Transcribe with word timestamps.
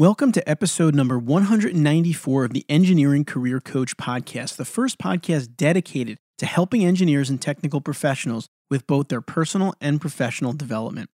Welcome 0.00 0.32
to 0.32 0.48
episode 0.48 0.94
number 0.94 1.18
194 1.18 2.44
of 2.46 2.54
the 2.54 2.64
Engineering 2.70 3.26
Career 3.26 3.60
Coach 3.60 3.98
Podcast, 3.98 4.56
the 4.56 4.64
first 4.64 4.96
podcast 4.96 5.56
dedicated 5.58 6.16
to 6.38 6.46
helping 6.46 6.86
engineers 6.86 7.28
and 7.28 7.38
technical 7.38 7.82
professionals 7.82 8.48
with 8.70 8.86
both 8.86 9.08
their 9.08 9.20
personal 9.20 9.74
and 9.78 10.00
professional 10.00 10.54
development. 10.54 11.10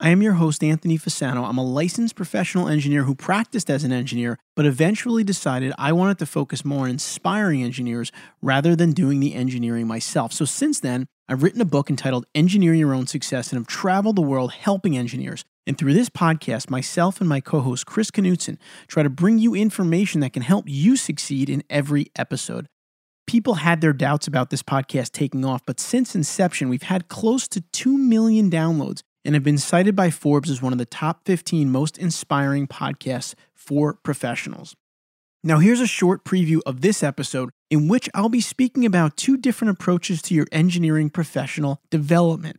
I 0.00 0.10
am 0.10 0.22
your 0.22 0.32
host, 0.34 0.64
Anthony 0.64 0.98
Fasano. 0.98 1.48
I'm 1.48 1.56
a 1.56 1.64
licensed 1.64 2.16
professional 2.16 2.66
engineer 2.66 3.04
who 3.04 3.14
practiced 3.14 3.70
as 3.70 3.84
an 3.84 3.92
engineer, 3.92 4.36
but 4.56 4.66
eventually 4.66 5.22
decided 5.22 5.72
I 5.78 5.92
wanted 5.92 6.18
to 6.18 6.26
focus 6.26 6.64
more 6.64 6.84
on 6.84 6.90
inspiring 6.90 7.62
engineers 7.62 8.10
rather 8.42 8.74
than 8.74 8.90
doing 8.90 9.20
the 9.20 9.34
engineering 9.34 9.86
myself. 9.86 10.32
So 10.32 10.44
since 10.44 10.80
then, 10.80 11.06
I've 11.28 11.44
written 11.44 11.60
a 11.60 11.64
book 11.64 11.90
entitled 11.90 12.26
Engineer 12.34 12.74
Your 12.74 12.92
Own 12.92 13.06
Success 13.06 13.52
and 13.52 13.60
have 13.60 13.68
traveled 13.68 14.16
the 14.16 14.22
world 14.22 14.52
helping 14.52 14.98
engineers. 14.98 15.44
And 15.64 15.78
through 15.78 15.94
this 15.94 16.10
podcast, 16.10 16.70
myself 16.70 17.20
and 17.20 17.28
my 17.28 17.40
co 17.40 17.60
host, 17.60 17.86
Chris 17.86 18.10
Knutson, 18.10 18.58
try 18.88 19.04
to 19.04 19.08
bring 19.08 19.38
you 19.38 19.54
information 19.54 20.20
that 20.22 20.32
can 20.32 20.42
help 20.42 20.64
you 20.66 20.96
succeed 20.96 21.48
in 21.48 21.62
every 21.70 22.10
episode. 22.16 22.66
People 23.28 23.54
had 23.54 23.80
their 23.80 23.92
doubts 23.92 24.26
about 24.26 24.50
this 24.50 24.62
podcast 24.62 25.12
taking 25.12 25.44
off, 25.44 25.62
but 25.64 25.78
since 25.78 26.16
inception, 26.16 26.68
we've 26.68 26.82
had 26.82 27.08
close 27.08 27.46
to 27.48 27.60
2 27.72 27.96
million 27.96 28.50
downloads 28.50 29.02
and 29.24 29.34
have 29.34 29.44
been 29.44 29.58
cited 29.58 29.96
by 29.96 30.10
Forbes 30.10 30.50
as 30.50 30.60
one 30.60 30.72
of 30.72 30.78
the 30.78 30.84
top 30.84 31.24
15 31.24 31.70
most 31.70 31.98
inspiring 31.98 32.66
podcasts 32.66 33.34
for 33.54 33.94
professionals. 33.94 34.76
Now, 35.42 35.58
here's 35.58 35.80
a 35.80 35.86
short 35.86 36.24
preview 36.24 36.60
of 36.64 36.80
this 36.80 37.02
episode 37.02 37.50
in 37.70 37.88
which 37.88 38.08
I'll 38.14 38.28
be 38.28 38.40
speaking 38.40 38.86
about 38.86 39.16
two 39.16 39.36
different 39.36 39.72
approaches 39.72 40.22
to 40.22 40.34
your 40.34 40.46
engineering 40.52 41.10
professional 41.10 41.80
development. 41.90 42.58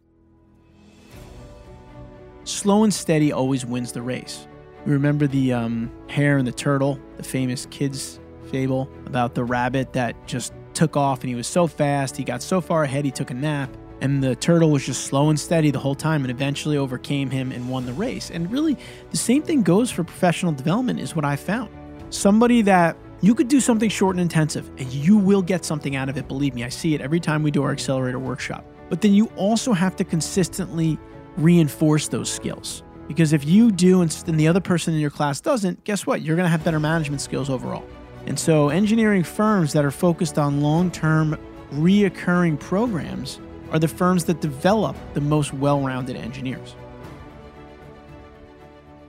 Slow 2.44 2.84
and 2.84 2.94
steady 2.94 3.32
always 3.32 3.66
wins 3.66 3.92
the 3.92 4.04
race. 4.04 4.48
You 4.86 4.92
remember 4.92 5.26
the 5.26 5.52
um, 5.52 5.92
hare 6.10 6.38
and 6.38 6.48
the 6.48 6.52
turtle, 6.52 7.00
the 7.18 7.24
famous 7.24 7.66
kids' 7.72 8.20
fable 8.52 8.88
about 9.08 9.34
the 9.34 9.44
rabbit 9.44 9.94
that 9.94 10.28
just 10.28 10.54
took 10.76 10.96
off 10.96 11.22
and 11.22 11.30
he 11.30 11.36
was 11.36 11.48
so 11.48 11.66
fast, 11.66 12.16
he 12.16 12.24
got 12.24 12.44
so 12.44 12.62
far 12.62 12.84
ahead, 12.84 13.04
he 13.04 13.10
took 13.10 13.32
a 13.32 13.34
nap, 13.34 13.76
and 14.06 14.22
the 14.24 14.36
turtle 14.36 14.70
was 14.70 14.86
just 14.86 15.06
slow 15.06 15.32
and 15.32 15.40
steady 15.40 15.72
the 15.72 15.80
whole 15.80 15.96
time 15.96 16.22
and 16.22 16.30
eventually 16.30 16.78
overcame 16.78 17.32
him 17.32 17.52
and 17.52 17.68
won 17.68 17.88
the 17.88 17.94
race. 17.94 18.30
And 18.30 18.52
really, 18.52 18.78
the 19.10 19.18
same 19.18 19.42
thing 19.42 19.64
goes 19.64 19.90
for 19.90 20.04
professional 20.04 20.52
development, 20.52 21.00
is 21.00 21.16
what 21.16 21.26
I 21.26 21.36
found. 21.36 21.72
Somebody 22.12 22.62
that 22.62 22.96
you 23.22 23.34
could 23.34 23.48
do 23.48 23.60
something 23.60 23.90
short 23.90 24.16
and 24.16 24.22
intensive 24.22 24.70
and 24.78 24.94
you 24.94 25.18
will 25.18 25.42
get 25.42 25.66
something 25.66 25.96
out 25.96 26.08
of 26.08 26.18
it. 26.18 26.28
Believe 26.28 26.54
me, 26.54 26.64
I 26.64 26.70
see 26.70 26.94
it 26.94 27.02
every 27.02 27.20
time 27.20 27.42
we 27.42 27.50
do 27.50 27.64
our 27.64 27.72
accelerator 27.72 28.20
workshop. 28.20 28.64
But 28.90 29.02
then 29.02 29.16
you 29.16 29.26
also 29.38 29.74
have 29.74 29.96
to 29.96 30.04
consistently 30.04 31.00
reinforce 31.36 32.08
those 32.08 32.32
skills. 32.32 32.84
Because 33.08 33.34
if 33.34 33.44
you 33.44 33.72
do 33.72 34.04
and 34.04 34.12
the 34.12 34.48
other 34.48 34.62
person 34.62 34.94
in 34.94 35.00
your 35.00 35.10
class 35.10 35.42
doesn't, 35.42 35.84
guess 35.84 36.06
what? 36.06 36.22
You're 36.22 36.36
going 36.36 36.46
to 36.46 36.52
have 36.52 36.64
better 36.64 36.80
management 36.80 37.22
skills 37.22 37.50
overall. 37.50 37.84
And 38.28 38.40
so, 38.40 38.70
engineering 38.70 39.24
firms 39.24 39.74
that 39.74 39.84
are 39.84 39.92
focused 39.92 40.38
on 40.38 40.62
long 40.62 40.92
term, 40.92 41.38
reoccurring 41.72 42.60
programs 42.60 43.40
are 43.72 43.80
the 43.80 43.88
firms 43.88 44.26
that 44.26 44.42
develop 44.42 44.96
the 45.14 45.22
most 45.22 45.54
well 45.54 45.82
rounded 45.82 46.16
engineers. 46.16 46.76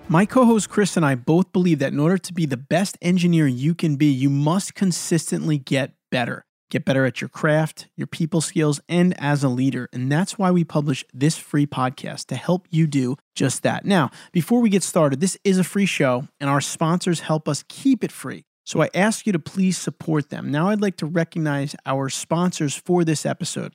My 0.09 0.25
co 0.25 0.45
host 0.45 0.69
Chris 0.69 0.97
and 0.97 1.05
I 1.05 1.17
both 1.17 1.53
believe 1.53 1.81
that 1.81 1.93
in 1.93 1.99
order 1.99 2.17
to 2.17 2.33
be 2.33 2.47
the 2.47 2.57
best 2.57 2.97
engineer 3.03 3.49
you 3.49 3.75
can 3.75 3.97
be, 3.97 4.07
you 4.07 4.31
must 4.31 4.75
consistently 4.75 5.59
get 5.59 5.95
better. 6.13 6.45
Get 6.71 6.85
better 6.85 7.05
at 7.05 7.21
your 7.21 7.29
craft, 7.29 7.89
your 7.97 8.07
people 8.07 8.41
skills, 8.41 8.81
and 8.89 9.15
as 9.21 9.45
a 9.45 9.49
leader. 9.49 9.89
And 9.93 10.11
that's 10.11 10.39
why 10.39 10.51
we 10.51 10.65
publish 10.65 11.05
this 11.13 11.37
free 11.37 11.67
podcast 11.67 12.27
to 12.27 12.37
help 12.37 12.67
you 12.71 12.87
do 12.87 13.17
just 13.35 13.63
that. 13.63 13.85
Now, 13.85 14.11
before 14.33 14.61
we 14.61 14.71
get 14.71 14.83
started, 14.83 15.21
this 15.21 15.39
is 15.45 15.59
a 15.59 15.65
free 15.65 15.87
show, 15.87 16.27
and 16.41 16.51
our 16.51 16.61
sponsors 16.61 17.21
help 17.21 17.49
us 17.49 17.65
keep 17.69 18.03
it 18.03 18.11
free. 18.11 18.45
So 18.65 18.83
I 18.83 18.91
ask 18.95 19.27
you 19.27 19.33
to 19.33 19.39
please 19.39 19.79
support 19.79 20.31
them. 20.31 20.51
Now, 20.51 20.71
I'd 20.71 20.81
like 20.81 20.97
to 20.97 21.07
recognize 21.07 21.77
our 21.85 22.09
sponsors 22.09 22.75
for 22.75 23.05
this 23.05 23.25
episode. 23.25 23.75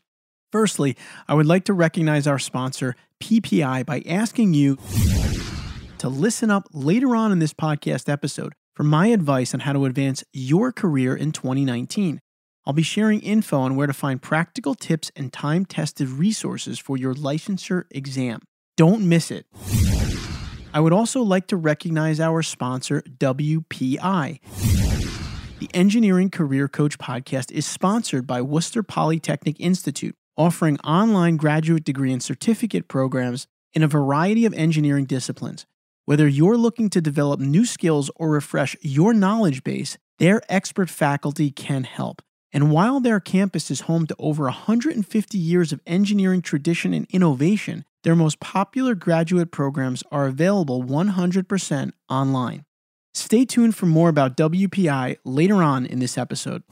Firstly, 0.52 0.98
I 1.28 1.34
would 1.34 1.46
like 1.46 1.64
to 1.66 1.74
recognize 1.74 2.28
our 2.28 2.40
sponsor, 2.40 2.96
PPI, 3.22 3.86
by 3.86 4.04
asking 4.06 4.54
you 4.54 4.78
to 5.98 6.10
listen 6.10 6.52
up 6.52 6.68
later 6.74 7.16
on 7.16 7.32
in 7.32 7.40
this 7.40 7.54
podcast 7.54 8.10
episode 8.10 8.54
for 8.76 8.84
my 8.84 9.08
advice 9.08 9.54
on 9.54 9.62
how 9.62 9.72
to 9.72 9.86
advance 9.86 10.24
your 10.34 10.72
career 10.72 11.16
in 11.16 11.32
2019. 11.32 12.20
I'll 12.66 12.74
be 12.74 12.84
sharing 12.84 13.22
info 13.22 13.60
on 13.60 13.76
where 13.76 13.88
to 13.88 13.94
find 13.94 14.22
practical 14.22 14.76
tips 14.76 15.10
and 15.16 15.32
time 15.32 15.66
tested 15.66 16.10
resources 16.10 16.78
for 16.78 16.98
your 16.98 17.16
licensure 17.16 17.86
exam. 17.90 18.42
Don't 18.76 19.08
miss 19.08 19.32
it. 19.32 19.46
I 20.74 20.80
would 20.80 20.94
also 20.94 21.22
like 21.22 21.48
to 21.48 21.58
recognize 21.58 22.20
our 22.20 22.42
sponsor, 22.42 23.02
WPI. 23.20 24.40
The 25.60 25.70
Engineering 25.74 26.30
Career 26.30 26.68
Coach 26.68 26.98
podcast 26.98 27.52
is 27.52 27.66
sponsored 27.66 28.26
by 28.26 28.42
Worcester 28.42 28.82
Polytechnic 28.82 29.58
Institute, 29.60 30.16
offering 30.38 30.80
online 30.80 31.38
graduate 31.38 31.84
degree 31.84 32.12
and 32.12 32.24
certificate 32.24 32.88
programs 32.88 33.48
in 33.74 33.84
a 33.84 33.88
variety 33.88 34.46
of 34.46 34.54
engineering 34.54 35.06
disciplines. 35.06 35.66
Whether 36.06 36.28
you're 36.28 36.58
looking 36.58 36.90
to 36.90 37.02
develop 37.02 37.40
new 37.40 37.66
skills 37.66 38.10
or 38.16 38.30
refresh 38.30 38.76
your 38.82 39.14
knowledge 39.14 39.64
base, 39.64 39.98
their 40.20 40.42
expert 40.50 40.90
faculty 40.90 41.52
can 41.52 41.84
help. 41.84 42.22
And 42.54 42.72
while 42.72 43.00
their 43.00 43.20
campus 43.20 43.72
is 43.72 43.82
home 43.82 44.08
to 44.08 44.16
over 44.20 44.44
150 44.44 45.38
years 45.38 45.72
of 45.72 45.80
engineering 45.86 46.42
tradition 46.42 46.94
and 46.94 47.08
innovation, 47.12 47.86
their 48.04 48.16
most 48.16 48.40
popular 48.40 48.96
graduate 48.96 49.52
programs 49.52 50.04
are 50.12 50.26
available 50.26 50.84
100% 50.84 51.92
online. 52.10 52.66
Stay 53.14 53.46
tuned 53.46 53.76
for 53.76 53.86
more 53.86 54.10
about 54.10 54.38
WPI 54.38 55.18
later 55.24 55.64
on 55.64 55.86
in 55.86 56.00
this 56.00 56.18
episode. 56.18 56.64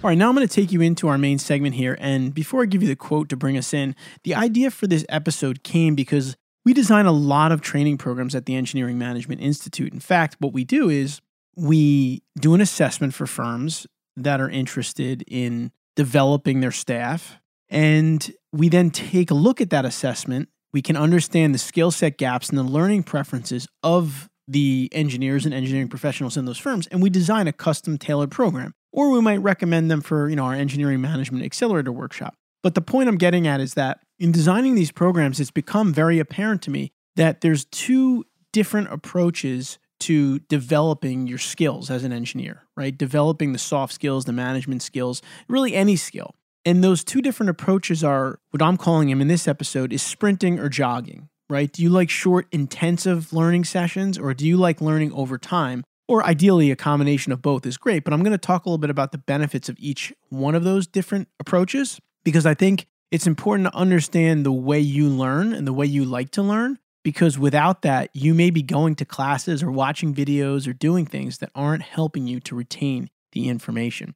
All 0.00 0.08
right, 0.08 0.16
now 0.16 0.28
I'm 0.28 0.36
going 0.36 0.46
to 0.46 0.54
take 0.54 0.70
you 0.70 0.80
into 0.80 1.08
our 1.08 1.18
main 1.18 1.40
segment 1.40 1.74
here. 1.74 1.96
And 1.98 2.32
before 2.32 2.62
I 2.62 2.66
give 2.66 2.82
you 2.82 2.88
the 2.88 2.94
quote 2.94 3.28
to 3.30 3.36
bring 3.36 3.58
us 3.58 3.74
in, 3.74 3.96
the 4.22 4.32
idea 4.32 4.70
for 4.70 4.86
this 4.86 5.04
episode 5.08 5.64
came 5.64 5.96
because 5.96 6.36
we 6.64 6.72
design 6.72 7.06
a 7.06 7.12
lot 7.12 7.50
of 7.50 7.62
training 7.62 7.98
programs 7.98 8.36
at 8.36 8.46
the 8.46 8.54
Engineering 8.54 8.96
Management 8.96 9.40
Institute. 9.40 9.92
In 9.92 9.98
fact, 9.98 10.36
what 10.38 10.52
we 10.52 10.64
do 10.64 10.88
is 10.88 11.20
we 11.56 12.22
do 12.38 12.54
an 12.54 12.60
assessment 12.60 13.12
for 13.12 13.26
firms 13.26 13.88
that 14.16 14.40
are 14.40 14.48
interested 14.48 15.24
in 15.26 15.72
developing 15.96 16.60
their 16.60 16.70
staff. 16.70 17.40
And 17.68 18.32
we 18.52 18.68
then 18.68 18.92
take 18.92 19.32
a 19.32 19.34
look 19.34 19.60
at 19.60 19.70
that 19.70 19.84
assessment. 19.84 20.48
We 20.72 20.80
can 20.80 20.96
understand 20.96 21.52
the 21.52 21.58
skill 21.58 21.90
set 21.90 22.18
gaps 22.18 22.50
and 22.50 22.56
the 22.56 22.62
learning 22.62 23.02
preferences 23.02 23.66
of 23.82 24.28
the 24.46 24.88
engineers 24.92 25.44
and 25.44 25.52
engineering 25.52 25.88
professionals 25.88 26.36
in 26.36 26.44
those 26.44 26.58
firms, 26.58 26.86
and 26.86 27.02
we 27.02 27.10
design 27.10 27.48
a 27.48 27.52
custom 27.52 27.98
tailored 27.98 28.30
program. 28.30 28.74
Or 28.98 29.10
we 29.10 29.20
might 29.20 29.40
recommend 29.40 29.92
them 29.92 30.00
for, 30.00 30.28
you 30.28 30.34
know, 30.34 30.42
our 30.42 30.54
engineering 30.54 31.00
management 31.00 31.44
accelerator 31.44 31.92
workshop. 31.92 32.34
But 32.64 32.74
the 32.74 32.80
point 32.80 33.08
I'm 33.08 33.16
getting 33.16 33.46
at 33.46 33.60
is 33.60 33.74
that 33.74 34.00
in 34.18 34.32
designing 34.32 34.74
these 34.74 34.90
programs, 34.90 35.38
it's 35.38 35.52
become 35.52 35.94
very 35.94 36.18
apparent 36.18 36.62
to 36.62 36.72
me 36.72 36.90
that 37.14 37.40
there's 37.40 37.64
two 37.66 38.24
different 38.52 38.92
approaches 38.92 39.78
to 40.00 40.40
developing 40.40 41.28
your 41.28 41.38
skills 41.38 41.90
as 41.90 42.02
an 42.02 42.12
engineer, 42.12 42.64
right? 42.76 42.98
Developing 42.98 43.52
the 43.52 43.58
soft 43.60 43.92
skills, 43.92 44.24
the 44.24 44.32
management 44.32 44.82
skills, 44.82 45.22
really 45.48 45.74
any 45.74 45.94
skill. 45.94 46.34
And 46.64 46.82
those 46.82 47.04
two 47.04 47.22
different 47.22 47.50
approaches 47.50 48.02
are 48.02 48.40
what 48.50 48.60
I'm 48.60 48.76
calling 48.76 49.10
them 49.10 49.20
in 49.20 49.28
this 49.28 49.46
episode 49.46 49.92
is 49.92 50.02
sprinting 50.02 50.58
or 50.58 50.68
jogging, 50.68 51.28
right? 51.48 51.72
Do 51.72 51.84
you 51.84 51.90
like 51.90 52.10
short, 52.10 52.48
intensive 52.50 53.32
learning 53.32 53.64
sessions 53.64 54.18
or 54.18 54.34
do 54.34 54.44
you 54.44 54.56
like 54.56 54.80
learning 54.80 55.12
over 55.12 55.38
time? 55.38 55.84
Or 56.08 56.24
ideally, 56.24 56.70
a 56.70 56.76
combination 56.76 57.32
of 57.32 57.42
both 57.42 57.66
is 57.66 57.76
great. 57.76 58.02
But 58.02 58.14
I'm 58.14 58.22
going 58.22 58.32
to 58.32 58.38
talk 58.38 58.64
a 58.64 58.68
little 58.68 58.78
bit 58.78 58.90
about 58.90 59.12
the 59.12 59.18
benefits 59.18 59.68
of 59.68 59.76
each 59.78 60.12
one 60.30 60.54
of 60.54 60.64
those 60.64 60.86
different 60.86 61.28
approaches 61.38 62.00
because 62.24 62.46
I 62.46 62.54
think 62.54 62.86
it's 63.10 63.26
important 63.26 63.70
to 63.70 63.76
understand 63.76 64.44
the 64.44 64.52
way 64.52 64.80
you 64.80 65.08
learn 65.08 65.52
and 65.52 65.66
the 65.66 65.72
way 65.72 65.86
you 65.86 66.04
like 66.04 66.30
to 66.32 66.42
learn 66.42 66.78
because 67.04 67.38
without 67.38 67.82
that, 67.82 68.10
you 68.12 68.34
may 68.34 68.50
be 68.50 68.62
going 68.62 68.94
to 68.96 69.04
classes 69.06 69.62
or 69.62 69.70
watching 69.70 70.14
videos 70.14 70.68
or 70.68 70.74
doing 70.74 71.06
things 71.06 71.38
that 71.38 71.50
aren't 71.54 71.82
helping 71.82 72.26
you 72.26 72.38
to 72.40 72.54
retain 72.54 73.08
the 73.32 73.48
information. 73.48 74.14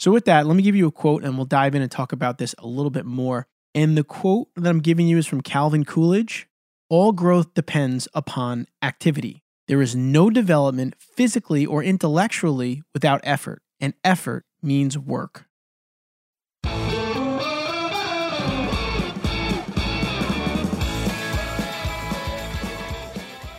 So, 0.00 0.10
with 0.10 0.24
that, 0.24 0.46
let 0.46 0.56
me 0.56 0.62
give 0.64 0.74
you 0.74 0.88
a 0.88 0.92
quote 0.92 1.22
and 1.22 1.36
we'll 1.36 1.46
dive 1.46 1.76
in 1.76 1.82
and 1.82 1.90
talk 1.90 2.12
about 2.12 2.38
this 2.38 2.54
a 2.58 2.66
little 2.66 2.90
bit 2.90 3.06
more. 3.06 3.46
And 3.72 3.96
the 3.96 4.02
quote 4.02 4.48
that 4.56 4.68
I'm 4.68 4.80
giving 4.80 5.06
you 5.06 5.16
is 5.16 5.26
from 5.28 5.42
Calvin 5.42 5.84
Coolidge 5.84 6.48
All 6.88 7.12
growth 7.12 7.54
depends 7.54 8.08
upon 8.14 8.66
activity. 8.82 9.43
There 9.66 9.80
is 9.80 9.96
no 9.96 10.28
development 10.28 10.94
physically 10.98 11.64
or 11.64 11.82
intellectually 11.82 12.82
without 12.92 13.22
effort, 13.24 13.62
and 13.80 13.94
effort 14.04 14.44
means 14.62 14.98
work. 14.98 15.46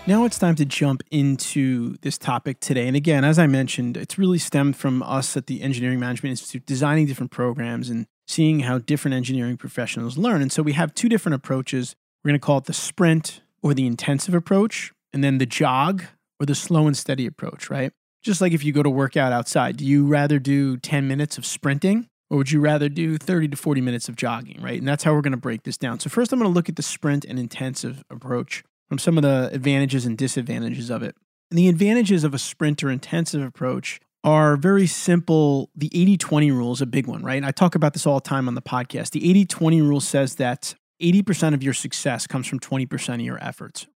Now 0.08 0.24
it's 0.26 0.38
time 0.38 0.54
to 0.56 0.66
jump 0.66 1.02
into 1.10 1.96
this 2.04 2.20
topic 2.20 2.60
today. 2.60 2.88
And 2.88 2.96
again, 2.96 3.24
as 3.24 3.40
I 3.40 3.48
mentioned, 3.48 3.98
it's 3.98 4.20
really 4.20 4.38
stemmed 4.38 4.76
from 4.76 5.02
us 5.02 5.36
at 5.36 5.48
the 5.48 5.64
Engineering 5.64 6.00
Management 6.00 6.30
Institute 6.30 6.68
designing 6.68 7.08
different 7.08 7.32
programs 7.32 7.90
and 7.90 8.06
seeing 8.28 8.60
how 8.60 8.78
different 8.78 9.16
engineering 9.16 9.58
professionals 9.58 10.20
learn. 10.20 10.44
And 10.44 10.52
so 10.52 10.62
we 10.62 10.74
have 10.74 10.94
two 10.94 11.10
different 11.10 11.34
approaches. 11.34 11.96
We're 12.24 12.30
going 12.30 12.40
to 12.40 12.46
call 12.46 12.60
it 12.60 12.66
the 12.66 12.74
sprint 12.74 13.42
or 13.64 13.74
the 13.74 13.88
intensive 13.88 14.36
approach, 14.36 14.94
and 15.16 15.24
then 15.24 15.38
the 15.38 15.46
jog 15.46 16.04
or 16.42 16.46
the 16.46 16.54
slow 16.54 16.88
and 16.88 16.98
steady 16.98 17.26
approach, 17.26 17.70
right? 17.70 17.94
Just 18.22 18.42
like 18.42 18.52
if 18.52 18.66
you 18.66 18.74
go 18.74 18.84
to 18.84 18.90
work 18.90 19.16
out 19.16 19.32
outside, 19.32 19.78
do 19.78 19.86
you 19.86 20.06
rather 20.06 20.40
do 20.40 20.76
10 20.76 21.08
minutes 21.08 21.38
of 21.38 21.46
sprinting 21.46 22.10
or 22.30 22.38
would 22.38 22.52
you 22.52 22.60
rather 22.60 22.90
do 22.90 23.18
30 23.18 23.48
to 23.48 23.56
40 23.56 23.80
minutes 23.80 24.10
of 24.10 24.18
jogging, 24.18 24.62
right? 24.62 24.78
And 24.78 24.86
that's 24.86 25.06
how 25.06 25.14
we're 25.14 25.22
going 25.22 25.32
to 25.32 25.38
break 25.38 25.64
this 25.64 25.78
down. 25.78 26.02
So, 26.02 26.10
first, 26.10 26.34
I'm 26.34 26.40
going 26.40 26.52
to 26.52 26.54
look 26.54 26.68
at 26.68 26.76
the 26.76 26.84
sprint 26.84 27.24
and 27.24 27.40
intensive 27.40 28.04
approach 28.10 28.64
from 28.90 29.00
some 29.00 29.18
of 29.18 29.22
the 29.22 29.50
advantages 29.54 30.06
and 30.06 30.18
disadvantages 30.18 30.90
of 30.90 31.02
it. 31.02 31.16
And 31.50 31.58
the 31.58 31.70
advantages 31.70 32.26
of 32.26 32.34
a 32.34 32.40
sprint 32.40 32.84
or 32.84 32.90
intensive 32.90 33.42
approach 33.42 34.02
are 34.26 34.58
very 34.58 34.88
simple. 34.88 35.70
The 35.76 35.90
80 35.94 36.18
20 36.18 36.52
rule 36.52 36.74
is 36.74 36.82
a 36.82 36.86
big 36.86 37.08
one, 37.08 37.24
right? 37.24 37.38
And 37.38 37.46
I 37.46 37.52
talk 37.52 37.76
about 37.76 37.94
this 37.94 38.06
all 38.06 38.16
the 38.16 38.28
time 38.28 38.50
on 38.50 38.56
the 38.56 38.62
podcast. 38.62 39.12
The 39.12 39.30
80 39.30 39.46
20 39.46 39.82
rule 39.82 40.02
says 40.02 40.36
that 40.36 40.76
80% 41.02 41.54
of 41.54 41.64
your 41.64 41.74
success 41.74 42.28
comes 42.28 42.48
from 42.48 42.60
20% 42.60 43.14
of 43.14 43.22
your 43.22 43.42
efforts. 43.42 43.88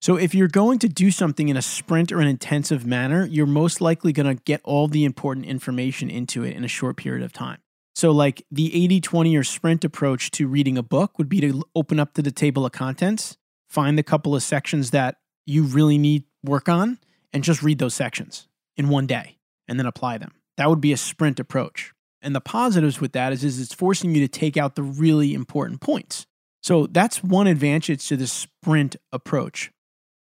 So 0.00 0.16
if 0.16 0.34
you're 0.34 0.48
going 0.48 0.78
to 0.78 0.88
do 0.88 1.10
something 1.10 1.50
in 1.50 1.58
a 1.58 1.62
sprint 1.62 2.10
or 2.10 2.20
an 2.20 2.26
intensive 2.26 2.86
manner, 2.86 3.26
you're 3.26 3.46
most 3.46 3.82
likely 3.82 4.12
going 4.12 4.34
to 4.34 4.42
get 4.42 4.62
all 4.64 4.88
the 4.88 5.04
important 5.04 5.44
information 5.44 6.08
into 6.08 6.42
it 6.42 6.56
in 6.56 6.64
a 6.64 6.68
short 6.68 6.96
period 6.96 7.22
of 7.22 7.34
time. 7.34 7.58
So, 7.94 8.10
like 8.10 8.46
the 8.50 8.84
80 8.84 9.00
20 9.02 9.36
or 9.36 9.44
sprint 9.44 9.84
approach 9.84 10.30
to 10.32 10.48
reading 10.48 10.78
a 10.78 10.82
book 10.82 11.18
would 11.18 11.28
be 11.28 11.40
to 11.42 11.62
open 11.74 12.00
up 12.00 12.14
to 12.14 12.22
the 12.22 12.30
table 12.30 12.64
of 12.64 12.72
contents, 12.72 13.36
find 13.68 13.98
the 13.98 14.02
couple 14.02 14.34
of 14.34 14.42
sections 14.42 14.90
that 14.92 15.16
you 15.44 15.64
really 15.64 15.98
need 15.98 16.24
work 16.42 16.68
on, 16.68 16.98
and 17.32 17.44
just 17.44 17.62
read 17.62 17.78
those 17.78 17.94
sections 17.94 18.48
in 18.76 18.88
one 18.88 19.06
day 19.06 19.36
and 19.68 19.78
then 19.78 19.86
apply 19.86 20.16
them. 20.16 20.32
That 20.56 20.70
would 20.70 20.80
be 20.80 20.92
a 20.92 20.96
sprint 20.96 21.38
approach. 21.38 21.92
And 22.22 22.34
the 22.34 22.40
positives 22.40 23.00
with 23.00 23.12
that 23.12 23.32
is, 23.32 23.44
is 23.44 23.60
it's 23.60 23.74
forcing 23.74 24.14
you 24.14 24.20
to 24.20 24.28
take 24.28 24.56
out 24.56 24.76
the 24.76 24.82
really 24.82 25.34
important 25.34 25.80
points. 25.80 26.26
So 26.62 26.86
that's 26.86 27.24
one 27.24 27.46
advantage 27.46 28.06
to 28.08 28.16
the 28.16 28.26
sprint 28.26 28.96
approach. 29.12 29.70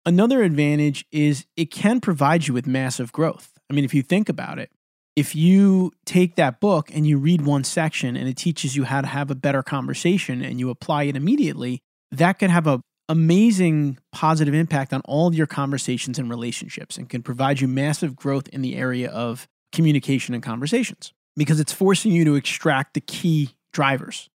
Another 0.08 0.42
advantage 0.42 1.04
is 1.12 1.44
it 1.54 1.70
can 1.70 2.00
provide 2.00 2.48
you 2.48 2.54
with 2.54 2.66
massive 2.66 3.12
growth. 3.12 3.52
I 3.68 3.74
mean, 3.74 3.84
if 3.84 3.92
you 3.92 4.02
think 4.02 4.30
about 4.30 4.58
it, 4.58 4.70
if 5.16 5.36
you 5.36 5.92
take 6.06 6.36
that 6.36 6.60
book 6.60 6.90
and 6.94 7.06
you 7.06 7.18
read 7.18 7.42
one 7.42 7.62
section 7.62 8.16
and 8.16 8.26
it 8.26 8.38
teaches 8.38 8.74
you 8.74 8.84
how 8.84 9.02
to 9.02 9.06
have 9.06 9.30
a 9.30 9.34
better 9.34 9.62
conversation 9.62 10.40
and 10.40 10.58
you 10.58 10.70
apply 10.70 11.02
it 11.02 11.14
immediately, 11.14 11.82
that 12.10 12.38
could 12.38 12.48
have 12.48 12.66
a 12.66 12.80
amazing 13.10 13.98
positive 14.10 14.54
impact 14.54 14.94
on 14.94 15.02
all 15.04 15.26
of 15.26 15.34
your 15.34 15.46
conversations 15.46 16.18
and 16.18 16.30
relationships 16.30 16.96
and 16.96 17.10
can 17.10 17.22
provide 17.22 17.60
you 17.60 17.68
massive 17.68 18.16
growth 18.16 18.48
in 18.48 18.62
the 18.62 18.76
area 18.76 19.10
of 19.10 19.46
communication 19.72 20.32
and 20.32 20.42
conversations 20.42 21.12
because 21.36 21.60
it's 21.60 21.72
forcing 21.74 22.12
you 22.12 22.24
to 22.24 22.34
extract 22.34 22.94
the 22.94 23.02
key 23.02 23.50
drivers. 23.74 24.30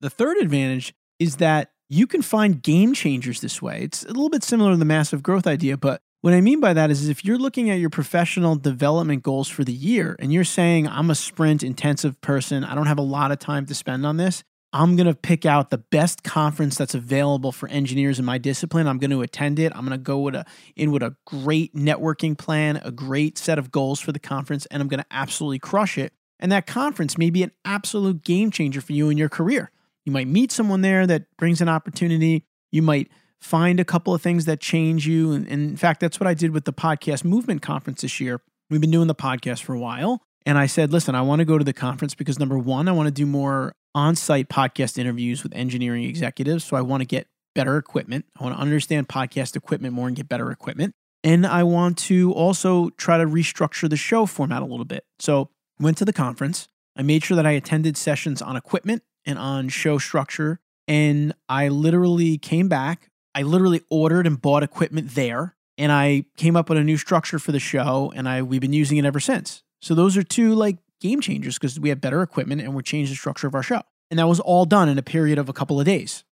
The 0.00 0.08
third 0.08 0.38
advantage 0.38 0.94
is 1.18 1.36
that 1.36 1.72
you 1.92 2.06
can 2.06 2.22
find 2.22 2.62
game 2.62 2.94
changers 2.94 3.40
this 3.40 3.60
way. 3.60 3.82
It's 3.82 4.02
a 4.04 4.08
little 4.08 4.30
bit 4.30 4.42
similar 4.42 4.72
to 4.72 4.76
the 4.76 4.84
massive 4.84 5.22
growth 5.22 5.46
idea, 5.46 5.76
but 5.76 6.00
what 6.22 6.32
I 6.32 6.40
mean 6.40 6.60
by 6.60 6.72
that 6.72 6.90
is, 6.90 7.08
if 7.08 7.24
you're 7.24 7.36
looking 7.36 7.68
at 7.68 7.80
your 7.80 7.90
professional 7.90 8.54
development 8.54 9.24
goals 9.24 9.48
for 9.48 9.64
the 9.64 9.72
year 9.72 10.14
and 10.20 10.32
you're 10.32 10.44
saying, 10.44 10.86
I'm 10.86 11.10
a 11.10 11.16
sprint 11.16 11.64
intensive 11.64 12.20
person, 12.20 12.62
I 12.64 12.76
don't 12.76 12.86
have 12.86 12.98
a 12.98 13.02
lot 13.02 13.32
of 13.32 13.40
time 13.40 13.66
to 13.66 13.74
spend 13.74 14.06
on 14.06 14.18
this, 14.18 14.44
I'm 14.72 14.96
going 14.96 15.08
to 15.08 15.14
pick 15.14 15.44
out 15.44 15.70
the 15.70 15.78
best 15.78 16.22
conference 16.22 16.78
that's 16.78 16.94
available 16.94 17.52
for 17.52 17.68
engineers 17.68 18.18
in 18.18 18.24
my 18.24 18.38
discipline. 18.38 18.86
I'm 18.86 18.98
going 18.98 19.10
to 19.10 19.20
attend 19.20 19.58
it. 19.58 19.72
I'm 19.74 19.84
going 19.84 19.98
to 19.98 20.02
go 20.02 20.20
with 20.20 20.34
a 20.34 20.46
in 20.76 20.92
with 20.92 21.02
a 21.02 21.14
great 21.26 21.74
networking 21.74 22.38
plan, 22.38 22.80
a 22.82 22.90
great 22.90 23.36
set 23.36 23.58
of 23.58 23.70
goals 23.70 24.00
for 24.00 24.12
the 24.12 24.18
conference, 24.18 24.64
and 24.66 24.80
I'm 24.80 24.88
going 24.88 25.00
to 25.00 25.06
absolutely 25.10 25.58
crush 25.58 25.98
it. 25.98 26.14
And 26.38 26.50
that 26.52 26.66
conference 26.66 27.18
may 27.18 27.28
be 27.28 27.42
an 27.42 27.52
absolute 27.64 28.24
game 28.24 28.50
changer 28.50 28.80
for 28.80 28.92
you 28.92 29.10
in 29.10 29.18
your 29.18 29.28
career. 29.28 29.70
You 30.04 30.12
might 30.12 30.28
meet 30.28 30.52
someone 30.52 30.80
there 30.80 31.06
that 31.06 31.24
brings 31.36 31.60
an 31.60 31.68
opportunity. 31.68 32.44
You 32.70 32.82
might 32.82 33.10
find 33.40 33.80
a 33.80 33.84
couple 33.84 34.14
of 34.14 34.22
things 34.22 34.44
that 34.44 34.60
change 34.60 35.06
you. 35.06 35.32
And, 35.32 35.46
and 35.48 35.70
in 35.70 35.76
fact, 35.76 36.00
that's 36.00 36.20
what 36.20 36.26
I 36.26 36.34
did 36.34 36.52
with 36.52 36.64
the 36.64 36.72
podcast 36.72 37.24
movement 37.24 37.62
conference 37.62 38.02
this 38.02 38.20
year. 38.20 38.40
We've 38.70 38.80
been 38.80 38.90
doing 38.90 39.08
the 39.08 39.14
podcast 39.14 39.62
for 39.62 39.74
a 39.74 39.78
while. 39.78 40.22
And 40.44 40.58
I 40.58 40.66
said, 40.66 40.92
listen, 40.92 41.14
I 41.14 41.22
want 41.22 41.40
to 41.40 41.44
go 41.44 41.58
to 41.58 41.64
the 41.64 41.72
conference 41.72 42.14
because 42.14 42.38
number 42.38 42.58
one, 42.58 42.88
I 42.88 42.92
want 42.92 43.06
to 43.06 43.12
do 43.12 43.26
more 43.26 43.74
on 43.94 44.16
site 44.16 44.48
podcast 44.48 44.98
interviews 44.98 45.42
with 45.42 45.54
engineering 45.54 46.04
executives. 46.04 46.64
So 46.64 46.76
I 46.76 46.80
want 46.80 47.02
to 47.02 47.04
get 47.06 47.28
better 47.54 47.76
equipment. 47.76 48.24
I 48.38 48.44
want 48.44 48.56
to 48.56 48.60
understand 48.60 49.08
podcast 49.08 49.56
equipment 49.56 49.94
more 49.94 50.06
and 50.06 50.16
get 50.16 50.28
better 50.28 50.50
equipment. 50.50 50.94
And 51.22 51.46
I 51.46 51.62
want 51.62 51.98
to 51.98 52.32
also 52.32 52.90
try 52.90 53.18
to 53.18 53.26
restructure 53.26 53.88
the 53.88 53.96
show 53.96 54.26
format 54.26 54.62
a 54.62 54.64
little 54.64 54.84
bit. 54.84 55.04
So 55.20 55.50
went 55.78 55.98
to 55.98 56.04
the 56.04 56.12
conference. 56.12 56.68
I 56.96 57.02
made 57.02 57.22
sure 57.24 57.36
that 57.36 57.46
I 57.46 57.52
attended 57.52 57.96
sessions 57.96 58.42
on 58.42 58.56
equipment 58.56 59.02
and 59.24 59.38
on 59.38 59.68
show 59.68 59.98
structure. 59.98 60.60
And 60.88 61.34
I 61.48 61.68
literally 61.68 62.38
came 62.38 62.68
back. 62.68 63.10
I 63.34 63.42
literally 63.42 63.82
ordered 63.90 64.26
and 64.26 64.40
bought 64.40 64.62
equipment 64.62 65.14
there. 65.14 65.56
And 65.78 65.90
I 65.90 66.26
came 66.36 66.56
up 66.56 66.68
with 66.68 66.78
a 66.78 66.84
new 66.84 66.96
structure 66.96 67.38
for 67.38 67.52
the 67.52 67.60
show. 67.60 68.12
And 68.14 68.28
I 68.28 68.42
we've 68.42 68.60
been 68.60 68.72
using 68.72 68.98
it 68.98 69.04
ever 69.04 69.20
since. 69.20 69.62
So 69.80 69.94
those 69.94 70.16
are 70.16 70.22
two 70.22 70.54
like 70.54 70.78
game 71.00 71.20
changers 71.20 71.58
because 71.58 71.78
we 71.80 71.88
have 71.88 72.00
better 72.00 72.22
equipment 72.22 72.60
and 72.60 72.74
we're 72.74 72.82
changing 72.82 73.12
the 73.12 73.16
structure 73.16 73.46
of 73.46 73.54
our 73.54 73.62
show. 73.62 73.82
And 74.10 74.18
that 74.18 74.28
was 74.28 74.40
all 74.40 74.64
done 74.64 74.88
in 74.88 74.98
a 74.98 75.02
period 75.02 75.38
of 75.38 75.48
a 75.48 75.52
couple 75.52 75.80
of 75.80 75.86
days. 75.86 76.24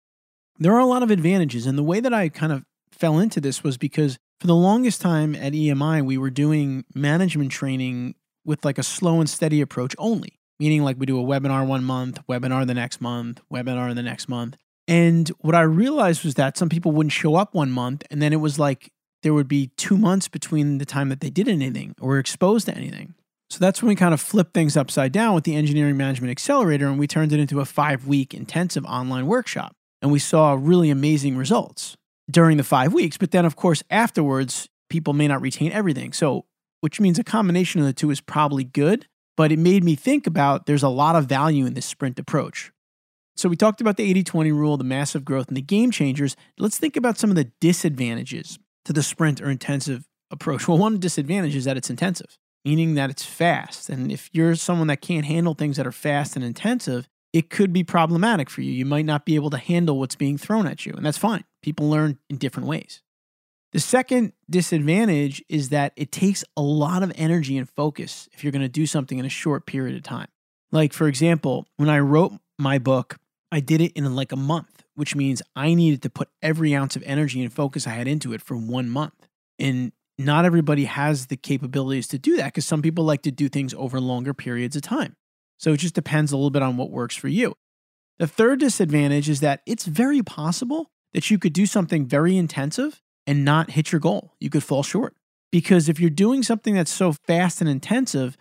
There 0.57 0.73
are 0.73 0.79
a 0.79 0.85
lot 0.85 1.03
of 1.03 1.11
advantages. 1.11 1.65
And 1.65 1.77
the 1.77 1.83
way 1.83 1.99
that 1.99 2.13
I 2.13 2.29
kind 2.29 2.51
of 2.51 2.65
fell 2.91 3.17
into 3.17 3.39
this 3.39 3.63
was 3.63 3.77
because 3.77 4.19
for 4.39 4.47
the 4.47 4.55
longest 4.55 5.01
time 5.01 5.35
at 5.35 5.53
EMI, 5.53 6.05
we 6.05 6.17
were 6.17 6.29
doing 6.29 6.85
management 6.93 7.51
training 7.51 8.15
with 8.45 8.65
like 8.65 8.77
a 8.77 8.83
slow 8.83 9.19
and 9.19 9.29
steady 9.29 9.61
approach 9.61 9.95
only 9.97 10.38
meaning 10.59 10.83
like 10.83 10.97
we 10.99 11.05
do 11.05 11.19
a 11.19 11.23
webinar 11.23 11.65
one 11.65 11.83
month, 11.83 12.19
webinar 12.27 12.67
the 12.67 12.73
next 12.73 13.01
month, 13.01 13.41
webinar 13.51 13.93
the 13.95 14.03
next 14.03 14.27
month. 14.27 14.57
And 14.87 15.29
what 15.39 15.55
I 15.55 15.61
realized 15.61 16.23
was 16.25 16.33
that 16.35 16.57
some 16.57 16.69
people 16.69 16.91
wouldn't 16.91 17.13
show 17.13 17.35
up 17.35 17.53
one 17.53 17.71
month, 17.71 18.03
and 18.09 18.21
then 18.21 18.33
it 18.33 18.37
was 18.37 18.57
like 18.57 18.91
there 19.21 19.33
would 19.33 19.47
be 19.47 19.71
two 19.77 19.97
months 19.97 20.27
between 20.27 20.77
the 20.77 20.85
time 20.85 21.09
that 21.09 21.19
they 21.19 21.29
did 21.29 21.47
anything 21.47 21.93
or 21.99 22.09
were 22.09 22.19
exposed 22.19 22.65
to 22.67 22.75
anything. 22.75 23.13
So 23.49 23.59
that's 23.59 23.81
when 23.81 23.89
we 23.89 23.95
kind 23.95 24.13
of 24.13 24.21
flipped 24.21 24.53
things 24.53 24.77
upside 24.77 25.11
down 25.11 25.33
with 25.33 25.43
the 25.43 25.55
Engineering 25.55 25.97
Management 25.97 26.31
Accelerator, 26.31 26.87
and 26.87 26.99
we 26.99 27.07
turned 27.07 27.33
it 27.33 27.39
into 27.39 27.59
a 27.59 27.65
five 27.65 28.07
week 28.07 28.33
intensive 28.33 28.85
online 28.85 29.25
workshop. 29.25 29.73
And 30.01 30.11
we 30.11 30.19
saw 30.19 30.57
really 30.57 30.89
amazing 30.89 31.35
results 31.35 31.97
during 32.31 32.57
the 32.57 32.63
five 32.63 32.93
weeks. 32.93 33.17
But 33.17 33.31
then, 33.31 33.45
of 33.45 33.55
course, 33.55 33.83
afterwards, 33.89 34.69
people 34.89 35.13
may 35.13 35.27
not 35.27 35.41
retain 35.41 35.71
everything. 35.71 36.13
So, 36.13 36.45
which 36.81 36.99
means 36.99 37.19
a 37.19 37.23
combination 37.23 37.81
of 37.81 37.87
the 37.87 37.93
two 37.93 38.09
is 38.11 38.21
probably 38.21 38.63
good 38.63 39.07
but 39.39 39.53
it 39.53 39.57
made 39.57 39.85
me 39.85 39.95
think 39.95 40.27
about 40.27 40.65
there's 40.65 40.83
a 40.83 40.89
lot 40.89 41.15
of 41.15 41.25
value 41.25 41.65
in 41.65 41.73
this 41.73 41.85
sprint 41.85 42.19
approach. 42.19 42.73
So 43.37 43.47
we 43.47 43.55
talked 43.55 43.79
about 43.79 43.95
the 43.95 44.03
80 44.03 44.25
20 44.25 44.51
rule, 44.51 44.75
the 44.75 44.83
massive 44.83 45.23
growth, 45.23 45.47
and 45.47 45.55
the 45.55 45.61
game 45.61 45.91
changers. 45.91 46.35
Let's 46.57 46.77
think 46.77 46.97
about 46.97 47.17
some 47.17 47.29
of 47.29 47.37
the 47.37 47.49
disadvantages 47.61 48.59
to 48.83 48.91
the 48.91 49.01
sprint 49.01 49.39
or 49.39 49.49
intensive 49.49 50.03
approach. 50.29 50.67
Well, 50.67 50.77
one 50.77 50.99
disadvantage 50.99 51.55
is 51.55 51.63
that 51.63 51.77
it's 51.77 51.89
intensive, 51.89 52.37
meaning 52.65 52.95
that 52.95 53.09
it's 53.09 53.23
fast. 53.23 53.87
And 53.87 54.11
if 54.11 54.29
you're 54.33 54.55
someone 54.55 54.87
that 54.87 54.99
can't 54.99 55.25
handle 55.25 55.53
things 55.53 55.77
that 55.77 55.87
are 55.87 55.93
fast 55.93 56.35
and 56.35 56.43
intensive, 56.43 57.07
it 57.31 57.49
could 57.49 57.71
be 57.71 57.85
problematic 57.85 58.49
for 58.49 58.59
you. 58.59 58.73
You 58.73 58.85
might 58.85 59.05
not 59.05 59.23
be 59.23 59.35
able 59.35 59.51
to 59.51 59.57
handle 59.57 59.99
what's 59.99 60.17
being 60.17 60.37
thrown 60.37 60.67
at 60.67 60.85
you, 60.85 60.91
and 60.97 61.05
that's 61.05 61.17
fine. 61.17 61.45
People 61.61 61.89
learn 61.89 62.19
in 62.29 62.35
different 62.39 62.67
ways. 62.67 63.01
The 63.71 63.79
second 63.79 64.33
disadvantage 64.49 65.43
is 65.47 65.69
that 65.69 65.93
it 65.95 66.11
takes 66.11 66.43
a 66.57 66.61
lot 66.61 67.03
of 67.03 67.11
energy 67.15 67.57
and 67.57 67.69
focus 67.69 68.27
if 68.33 68.43
you're 68.43 68.51
going 68.51 68.63
to 68.63 68.69
do 68.69 68.87
something 68.87 69.19
in 69.19 69.25
a 69.25 69.29
short 69.29 69.67
period 69.67 69.95
of 69.95 70.03
time. 70.03 70.27
Like, 70.71 70.91
for 70.91 71.07
example, 71.07 71.67
when 71.77 71.89
I 71.89 71.99
wrote 71.99 72.33
my 72.57 72.79
book, 72.79 73.17
I 73.51 73.59
did 73.59 73.81
it 73.81 73.91
in 73.93 74.15
like 74.15 74.31
a 74.31 74.35
month, 74.35 74.83
which 74.95 75.15
means 75.15 75.41
I 75.55 75.73
needed 75.75 76.01
to 76.03 76.09
put 76.09 76.29
every 76.41 76.75
ounce 76.75 76.95
of 76.95 77.03
energy 77.05 77.43
and 77.43 77.53
focus 77.53 77.85
I 77.85 77.91
had 77.91 78.07
into 78.07 78.33
it 78.33 78.41
for 78.41 78.55
one 78.55 78.89
month. 78.89 79.27
And 79.59 79.91
not 80.17 80.45
everybody 80.45 80.85
has 80.85 81.27
the 81.27 81.37
capabilities 81.37 82.07
to 82.09 82.19
do 82.19 82.37
that 82.37 82.45
because 82.45 82.65
some 82.65 82.81
people 82.81 83.03
like 83.03 83.21
to 83.23 83.31
do 83.31 83.49
things 83.49 83.73
over 83.75 83.99
longer 83.99 84.33
periods 84.33 84.75
of 84.75 84.81
time. 84.81 85.15
So 85.57 85.73
it 85.73 85.77
just 85.77 85.95
depends 85.95 86.31
a 86.31 86.37
little 86.37 86.49
bit 86.49 86.61
on 86.61 86.77
what 86.77 86.89
works 86.89 87.15
for 87.15 87.27
you. 87.27 87.55
The 88.17 88.27
third 88.27 88.59
disadvantage 88.59 89.29
is 89.29 89.39
that 89.41 89.61
it's 89.65 89.85
very 89.85 90.21
possible 90.21 90.91
that 91.13 91.29
you 91.31 91.39
could 91.39 91.53
do 91.53 91.65
something 91.65 92.05
very 92.05 92.35
intensive 92.37 93.01
and 93.29 93.45
not 93.45 93.69
hit 93.69 93.91
your 93.91 94.01
goal. 94.01 94.33
You 94.39 94.49
could 94.49 94.63
fall 94.63 94.81
short. 94.81 95.15
Because 95.51 95.87
if 95.87 95.99
you're 95.99 96.09
doing 96.09 96.41
something 96.41 96.73
that's 96.73 96.91
so 96.91 97.13
fast 97.13 97.61
and 97.61 97.69
intensive, 97.69 98.35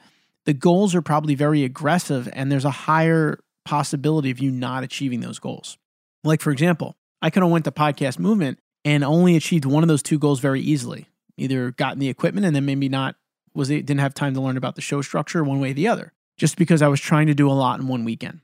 the 0.46 0.54
goals 0.54 0.94
are 0.94 1.02
probably 1.02 1.34
very 1.34 1.62
aggressive 1.62 2.26
and 2.32 2.50
there's 2.50 2.64
a 2.64 2.70
higher 2.70 3.38
possibility 3.66 4.30
of 4.30 4.38
you 4.38 4.50
not 4.50 4.84
achieving 4.84 5.20
those 5.20 5.38
goals. 5.38 5.76
Like, 6.24 6.40
for 6.40 6.50
example, 6.50 6.96
I 7.20 7.28
could 7.28 7.42
have 7.42 7.52
went 7.52 7.66
to 7.66 7.70
podcast 7.70 8.18
movement 8.18 8.60
and 8.82 9.04
only 9.04 9.36
achieved 9.36 9.66
one 9.66 9.84
of 9.84 9.88
those 9.88 10.02
two 10.02 10.18
goals 10.18 10.40
very 10.40 10.62
easily. 10.62 11.06
Either 11.36 11.70
gotten 11.72 11.98
the 11.98 12.08
equipment 12.08 12.46
and 12.46 12.56
then 12.56 12.64
maybe 12.64 12.88
not 12.88 13.14
was 13.54 13.68
it 13.68 13.84
didn't 13.84 14.00
have 14.00 14.14
time 14.14 14.32
to 14.32 14.40
learn 14.40 14.56
about 14.56 14.74
the 14.74 14.80
show 14.80 15.02
structure 15.02 15.44
one 15.44 15.60
way 15.60 15.72
or 15.72 15.74
the 15.74 15.88
other, 15.88 16.14
just 16.38 16.56
because 16.56 16.80
I 16.80 16.88
was 16.88 17.00
trying 17.00 17.26
to 17.26 17.34
do 17.34 17.50
a 17.50 17.52
lot 17.52 17.78
in 17.78 17.88
one 17.88 18.04
weekend. 18.04 18.40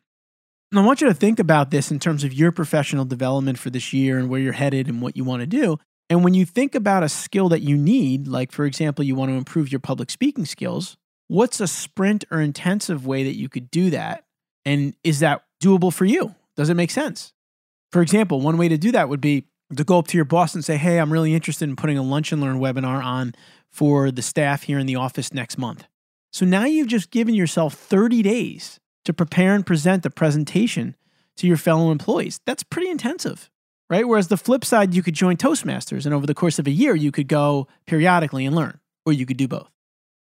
And 0.70 0.78
I 0.78 0.84
want 0.84 1.00
you 1.00 1.08
to 1.08 1.14
think 1.14 1.38
about 1.38 1.70
this 1.70 1.90
in 1.90 1.98
terms 1.98 2.22
of 2.22 2.34
your 2.34 2.52
professional 2.52 3.06
development 3.06 3.58
for 3.58 3.70
this 3.70 3.94
year 3.94 4.18
and 4.18 4.28
where 4.28 4.40
you're 4.40 4.52
headed 4.52 4.88
and 4.88 5.00
what 5.00 5.16
you 5.16 5.24
want 5.24 5.40
to 5.40 5.46
do. 5.46 5.78
And 6.10 6.22
when 6.22 6.34
you 6.34 6.44
think 6.44 6.74
about 6.74 7.02
a 7.02 7.08
skill 7.08 7.48
that 7.48 7.62
you 7.62 7.76
need, 7.76 8.28
like 8.28 8.52
for 8.52 8.64
example, 8.66 9.04
you 9.04 9.14
want 9.14 9.30
to 9.30 9.36
improve 9.36 9.72
your 9.72 9.80
public 9.80 10.10
speaking 10.10 10.44
skills, 10.44 10.96
what's 11.28 11.60
a 11.60 11.66
sprint 11.66 12.24
or 12.30 12.40
intensive 12.40 13.06
way 13.06 13.24
that 13.24 13.36
you 13.36 13.48
could 13.48 13.70
do 13.70 13.90
that? 13.90 14.24
And 14.64 14.94
is 15.02 15.20
that 15.20 15.44
doable 15.62 15.92
for 15.92 16.04
you? 16.04 16.34
Does 16.56 16.70
it 16.70 16.74
make 16.74 16.90
sense? 16.90 17.32
For 17.90 18.02
example, 18.02 18.40
one 18.40 18.58
way 18.58 18.68
to 18.68 18.76
do 18.76 18.92
that 18.92 19.08
would 19.08 19.20
be 19.20 19.46
to 19.74 19.84
go 19.84 19.98
up 19.98 20.08
to 20.08 20.18
your 20.18 20.24
boss 20.24 20.54
and 20.54 20.64
say, 20.64 20.76
Hey, 20.76 20.98
I'm 20.98 21.12
really 21.12 21.34
interested 21.34 21.68
in 21.68 21.76
putting 21.76 21.98
a 21.98 22.02
lunch 22.02 22.32
and 22.32 22.40
learn 22.40 22.58
webinar 22.58 23.02
on 23.02 23.34
for 23.70 24.10
the 24.10 24.22
staff 24.22 24.64
here 24.64 24.78
in 24.78 24.86
the 24.86 24.96
office 24.96 25.32
next 25.32 25.58
month. 25.58 25.86
So 26.32 26.44
now 26.44 26.64
you've 26.64 26.88
just 26.88 27.10
given 27.10 27.34
yourself 27.34 27.74
30 27.74 28.22
days 28.22 28.80
to 29.04 29.12
prepare 29.12 29.54
and 29.54 29.66
present 29.66 30.02
the 30.02 30.10
presentation 30.10 30.96
to 31.36 31.46
your 31.46 31.56
fellow 31.56 31.90
employees. 31.90 32.40
That's 32.46 32.62
pretty 32.62 32.90
intensive, 32.90 33.50
right? 33.90 34.06
Whereas 34.06 34.28
the 34.28 34.36
flip 34.36 34.64
side, 34.64 34.94
you 34.94 35.02
could 35.02 35.14
join 35.14 35.36
Toastmasters 35.36 36.04
and 36.04 36.14
over 36.14 36.26
the 36.26 36.34
course 36.34 36.58
of 36.58 36.66
a 36.66 36.70
year, 36.70 36.94
you 36.94 37.12
could 37.12 37.28
go 37.28 37.68
periodically 37.86 38.46
and 38.46 38.56
learn, 38.56 38.80
or 39.04 39.12
you 39.12 39.26
could 39.26 39.36
do 39.36 39.48
both. 39.48 39.70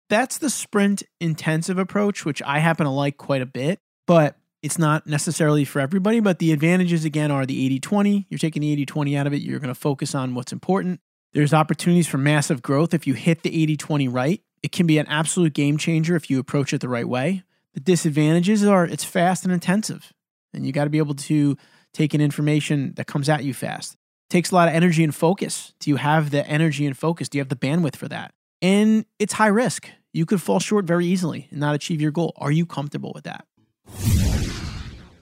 That's 0.10 0.38
the 0.38 0.50
sprint 0.50 1.04
intensive 1.20 1.78
approach, 1.78 2.26
which 2.26 2.42
I 2.44 2.60
happen 2.60 2.86
to 2.86 2.92
like 2.92 3.18
quite 3.18 3.42
a 3.42 3.46
bit, 3.46 3.80
but 4.08 4.36
it's 4.62 4.78
not 4.78 5.08
necessarily 5.08 5.66
for 5.66 5.80
everybody. 5.80 6.20
But 6.20 6.40
the 6.40 6.52
advantages, 6.52 7.06
again, 7.06 7.32
are 7.32 7.46
the 7.46 7.66
80 7.66 7.80
20. 7.80 8.28
You're 8.30 8.38
taking 8.38 8.62
the 8.62 8.72
80 8.74 8.86
20 8.86 9.18
out 9.18 9.28
of 9.28 9.34
it, 9.34 9.42
you're 9.42 9.60
going 9.60 9.74
to 9.74 9.76
focus 9.76 10.14
on 10.14 10.36
what's 10.36 10.52
important. 10.52 11.00
There's 11.34 11.54
opportunities 11.54 12.08
for 12.08 12.18
massive 12.18 12.62
growth 12.62 12.94
if 12.94 13.08
you 13.08 13.14
hit 13.14 13.44
the 13.44 13.64
80 13.64 13.78
20 13.78 14.08
right. 14.10 14.42
It 14.62 14.72
can 14.72 14.86
be 14.86 14.98
an 14.98 15.08
absolute 15.08 15.54
game 15.54 15.78
changer 15.78 16.16
if 16.16 16.30
you 16.30 16.40
approach 16.40 16.74
it 16.74 16.82
the 16.82 16.90
right 16.90 17.08
way. 17.08 17.44
The 17.74 17.80
disadvantages 17.80 18.66
are 18.66 18.86
it's 18.86 19.06
fast 19.06 19.46
and 19.46 19.54
intensive, 19.54 20.12
and 20.54 20.66
you 20.66 20.74
got 20.74 20.84
to 20.84 20.90
be 20.90 20.98
able 20.98 21.16
to 21.16 21.58
take 21.94 22.14
in 22.14 22.22
information 22.22 22.94
that 22.96 23.08
comes 23.08 23.30
at 23.30 23.44
you 23.44 23.54
fast. 23.54 23.94
It 23.94 24.34
takes 24.34 24.52
a 24.52 24.56
lot 24.56 24.68
of 24.68 24.74
energy 24.74 25.04
and 25.04 25.14
focus. 25.14 25.74
Do 25.80 25.90
you 25.90 25.98
have 25.98 26.32
the 26.32 26.48
energy 26.48 26.86
and 26.86 26.98
focus? 26.98 27.30
Do 27.30 27.38
you 27.38 27.42
have 27.42 27.50
the 27.50 27.56
bandwidth 27.56 27.96
for 27.96 28.08
that? 28.08 28.34
And 28.62 29.06
it's 29.20 29.34
high 29.34 29.48
risk. 29.48 29.90
You 30.14 30.26
could 30.26 30.42
fall 30.42 30.60
short 30.60 30.86
very 30.86 31.06
easily 31.06 31.48
and 31.52 31.60
not 31.60 31.76
achieve 31.76 32.02
your 32.02 32.12
goal. 32.12 32.34
Are 32.38 32.52
you 32.52 32.66
comfortable 32.66 33.12
with 33.14 33.24
that? 33.24 33.46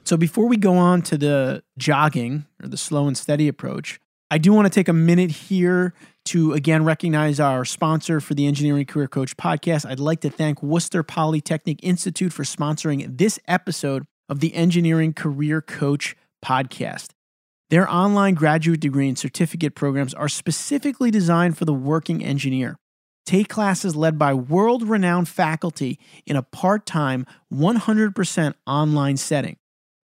So, 0.03 0.17
before 0.17 0.47
we 0.47 0.57
go 0.57 0.75
on 0.75 1.03
to 1.03 1.17
the 1.19 1.63
jogging 1.77 2.47
or 2.63 2.67
the 2.67 2.77
slow 2.77 3.07
and 3.07 3.15
steady 3.15 3.47
approach, 3.47 3.99
I 4.31 4.39
do 4.39 4.53
want 4.53 4.65
to 4.65 4.69
take 4.69 4.87
a 4.87 4.93
minute 4.93 5.29
here 5.29 5.93
to 6.25 6.53
again 6.53 6.83
recognize 6.83 7.39
our 7.39 7.63
sponsor 7.65 8.19
for 8.19 8.33
the 8.33 8.47
Engineering 8.47 8.85
Career 8.85 9.07
Coach 9.07 9.37
podcast. 9.37 9.87
I'd 9.87 9.99
like 9.99 10.21
to 10.21 10.29
thank 10.29 10.63
Worcester 10.63 11.03
Polytechnic 11.03 11.79
Institute 11.83 12.33
for 12.33 12.43
sponsoring 12.43 13.17
this 13.17 13.39
episode 13.47 14.05
of 14.27 14.39
the 14.39 14.53
Engineering 14.55 15.13
Career 15.13 15.61
Coach 15.61 16.15
podcast. 16.43 17.09
Their 17.69 17.89
online 17.89 18.33
graduate 18.33 18.79
degree 18.79 19.07
and 19.07 19.17
certificate 19.17 19.75
programs 19.75 20.13
are 20.13 20.29
specifically 20.29 21.11
designed 21.11 21.57
for 21.57 21.65
the 21.65 21.73
working 21.73 22.23
engineer. 22.23 22.77
Take 23.25 23.47
classes 23.47 23.95
led 23.95 24.17
by 24.17 24.33
world 24.33 24.87
renowned 24.87 25.29
faculty 25.29 25.99
in 26.25 26.35
a 26.35 26.41
part 26.41 26.87
time, 26.87 27.27
100% 27.53 28.53
online 28.65 29.17
setting. 29.17 29.57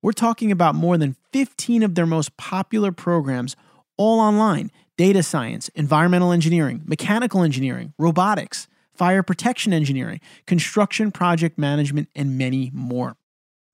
We're 0.02 0.12
talking 0.12 0.52
about 0.52 0.74
more 0.74 0.98
than 0.98 1.16
15 1.32 1.82
of 1.82 1.94
their 1.94 2.04
most 2.04 2.36
popular 2.36 2.92
programs, 2.92 3.56
all 3.96 4.20
online 4.20 4.70
data 4.98 5.22
science, 5.22 5.68
environmental 5.70 6.32
engineering, 6.32 6.82
mechanical 6.84 7.42
engineering, 7.42 7.94
robotics, 7.98 8.68
fire 8.92 9.22
protection 9.22 9.72
engineering, 9.72 10.20
construction 10.46 11.10
project 11.10 11.56
management, 11.58 12.08
and 12.14 12.36
many 12.36 12.70
more. 12.74 13.16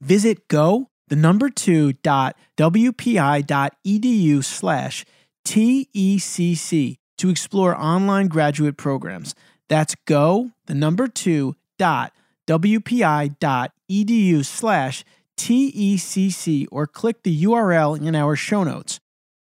Visit 0.00 0.46
go, 0.48 0.89
the 1.10 1.16
number 1.16 1.50
two 1.50 1.92
dot 1.94 2.36
wpi.edu 2.56 4.42
slash 4.42 5.04
TECC 5.44 6.96
to 7.18 7.28
explore 7.28 7.76
online 7.76 8.28
graduate 8.28 8.78
programs. 8.78 9.34
That's 9.68 9.94
go, 10.06 10.52
the 10.66 10.74
number 10.74 11.06
two 11.08 11.56
dot 11.78 12.12
wpi.edu 12.46 14.44
slash 14.44 15.04
TECC 15.36 16.66
or 16.70 16.86
click 16.86 17.22
the 17.22 17.44
URL 17.44 18.00
in 18.00 18.14
our 18.14 18.36
show 18.36 18.64
notes. 18.64 19.00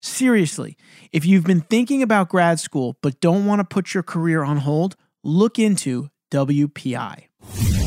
Seriously, 0.01 0.77
if 1.11 1.25
you've 1.25 1.43
been 1.43 1.61
thinking 1.61 2.01
about 2.01 2.29
grad 2.29 2.59
school 2.59 2.97
but 3.01 3.19
don't 3.19 3.45
want 3.45 3.59
to 3.59 3.65
put 3.65 3.93
your 3.93 4.03
career 4.03 4.43
on 4.43 4.57
hold, 4.57 4.95
look 5.23 5.59
into 5.59 6.09
WPI. 6.31 7.78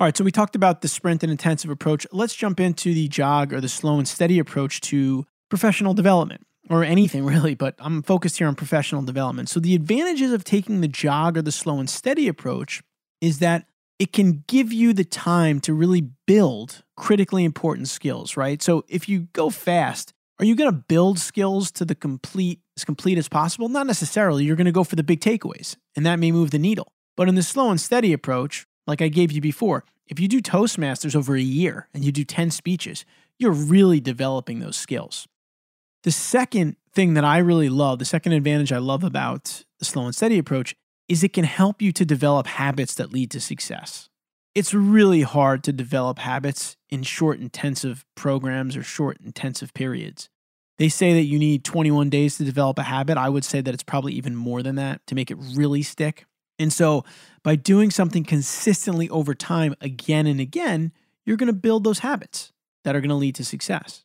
All 0.00 0.06
right, 0.06 0.16
so 0.16 0.24
we 0.24 0.32
talked 0.32 0.56
about 0.56 0.80
the 0.80 0.88
sprint 0.88 1.22
and 1.22 1.30
intensive 1.30 1.70
approach. 1.70 2.06
Let's 2.10 2.34
jump 2.34 2.58
into 2.58 2.94
the 2.94 3.06
jog 3.06 3.52
or 3.52 3.60
the 3.60 3.68
slow 3.68 3.98
and 3.98 4.08
steady 4.08 4.38
approach 4.38 4.80
to 4.80 5.26
professional 5.50 5.92
development 5.92 6.46
or 6.70 6.82
anything 6.82 7.22
really, 7.26 7.54
but 7.54 7.74
I'm 7.78 8.02
focused 8.02 8.38
here 8.38 8.48
on 8.48 8.54
professional 8.54 9.02
development. 9.02 9.50
So, 9.50 9.60
the 9.60 9.74
advantages 9.74 10.32
of 10.32 10.42
taking 10.42 10.80
the 10.80 10.88
jog 10.88 11.36
or 11.36 11.42
the 11.42 11.52
slow 11.52 11.78
and 11.78 11.90
steady 11.90 12.28
approach 12.28 12.82
is 13.20 13.40
that 13.40 13.66
it 13.98 14.14
can 14.14 14.42
give 14.48 14.72
you 14.72 14.94
the 14.94 15.04
time 15.04 15.60
to 15.60 15.74
really 15.74 16.08
build 16.26 16.82
critically 16.96 17.44
important 17.44 17.88
skills, 17.88 18.38
right? 18.38 18.62
So, 18.62 18.86
if 18.88 19.06
you 19.06 19.28
go 19.34 19.50
fast, 19.50 20.14
are 20.38 20.46
you 20.46 20.56
going 20.56 20.72
to 20.72 20.84
build 20.88 21.18
skills 21.18 21.70
to 21.72 21.84
the 21.84 21.94
complete 21.94 22.60
as 22.74 22.86
complete 22.86 23.18
as 23.18 23.28
possible? 23.28 23.68
Not 23.68 23.86
necessarily. 23.86 24.44
You're 24.44 24.56
going 24.56 24.64
to 24.64 24.72
go 24.72 24.82
for 24.82 24.96
the 24.96 25.02
big 25.02 25.20
takeaways, 25.20 25.76
and 25.94 26.06
that 26.06 26.18
may 26.18 26.32
move 26.32 26.52
the 26.52 26.58
needle. 26.58 26.90
But 27.18 27.28
in 27.28 27.34
the 27.34 27.42
slow 27.42 27.68
and 27.68 27.78
steady 27.78 28.14
approach, 28.14 28.66
like 28.90 29.00
I 29.00 29.08
gave 29.08 29.30
you 29.30 29.40
before, 29.40 29.84
if 30.08 30.18
you 30.18 30.26
do 30.26 30.42
Toastmasters 30.42 31.14
over 31.14 31.36
a 31.36 31.40
year 31.40 31.88
and 31.94 32.04
you 32.04 32.10
do 32.10 32.24
10 32.24 32.50
speeches, 32.50 33.04
you're 33.38 33.52
really 33.52 34.00
developing 34.00 34.58
those 34.58 34.76
skills. 34.76 35.28
The 36.02 36.10
second 36.10 36.76
thing 36.92 37.14
that 37.14 37.24
I 37.24 37.38
really 37.38 37.68
love, 37.68 38.00
the 38.00 38.04
second 38.04 38.32
advantage 38.32 38.72
I 38.72 38.78
love 38.78 39.04
about 39.04 39.64
the 39.78 39.84
slow 39.84 40.06
and 40.06 40.14
steady 40.14 40.38
approach 40.38 40.74
is 41.08 41.22
it 41.22 41.32
can 41.32 41.44
help 41.44 41.80
you 41.80 41.92
to 41.92 42.04
develop 42.04 42.48
habits 42.48 42.96
that 42.96 43.12
lead 43.12 43.30
to 43.30 43.40
success. 43.40 44.08
It's 44.56 44.74
really 44.74 45.22
hard 45.22 45.62
to 45.64 45.72
develop 45.72 46.18
habits 46.18 46.76
in 46.88 47.04
short, 47.04 47.38
intensive 47.38 48.04
programs 48.16 48.76
or 48.76 48.82
short, 48.82 49.18
intensive 49.24 49.72
periods. 49.72 50.28
They 50.78 50.88
say 50.88 51.12
that 51.12 51.24
you 51.24 51.38
need 51.38 51.62
21 51.62 52.10
days 52.10 52.38
to 52.38 52.44
develop 52.44 52.78
a 52.78 52.82
habit. 52.82 53.16
I 53.16 53.28
would 53.28 53.44
say 53.44 53.60
that 53.60 53.72
it's 53.72 53.84
probably 53.84 54.14
even 54.14 54.34
more 54.34 54.62
than 54.62 54.74
that 54.74 55.06
to 55.06 55.14
make 55.14 55.30
it 55.30 55.38
really 55.54 55.82
stick. 55.82 56.24
And 56.60 56.72
so, 56.72 57.04
by 57.42 57.56
doing 57.56 57.90
something 57.90 58.22
consistently 58.22 59.08
over 59.08 59.34
time, 59.34 59.74
again 59.80 60.26
and 60.26 60.38
again, 60.38 60.92
you're 61.24 61.38
going 61.38 61.46
to 61.46 61.54
build 61.54 61.84
those 61.84 62.00
habits 62.00 62.52
that 62.84 62.94
are 62.94 63.00
going 63.00 63.08
to 63.08 63.14
lead 63.14 63.34
to 63.36 63.44
success. 63.44 64.04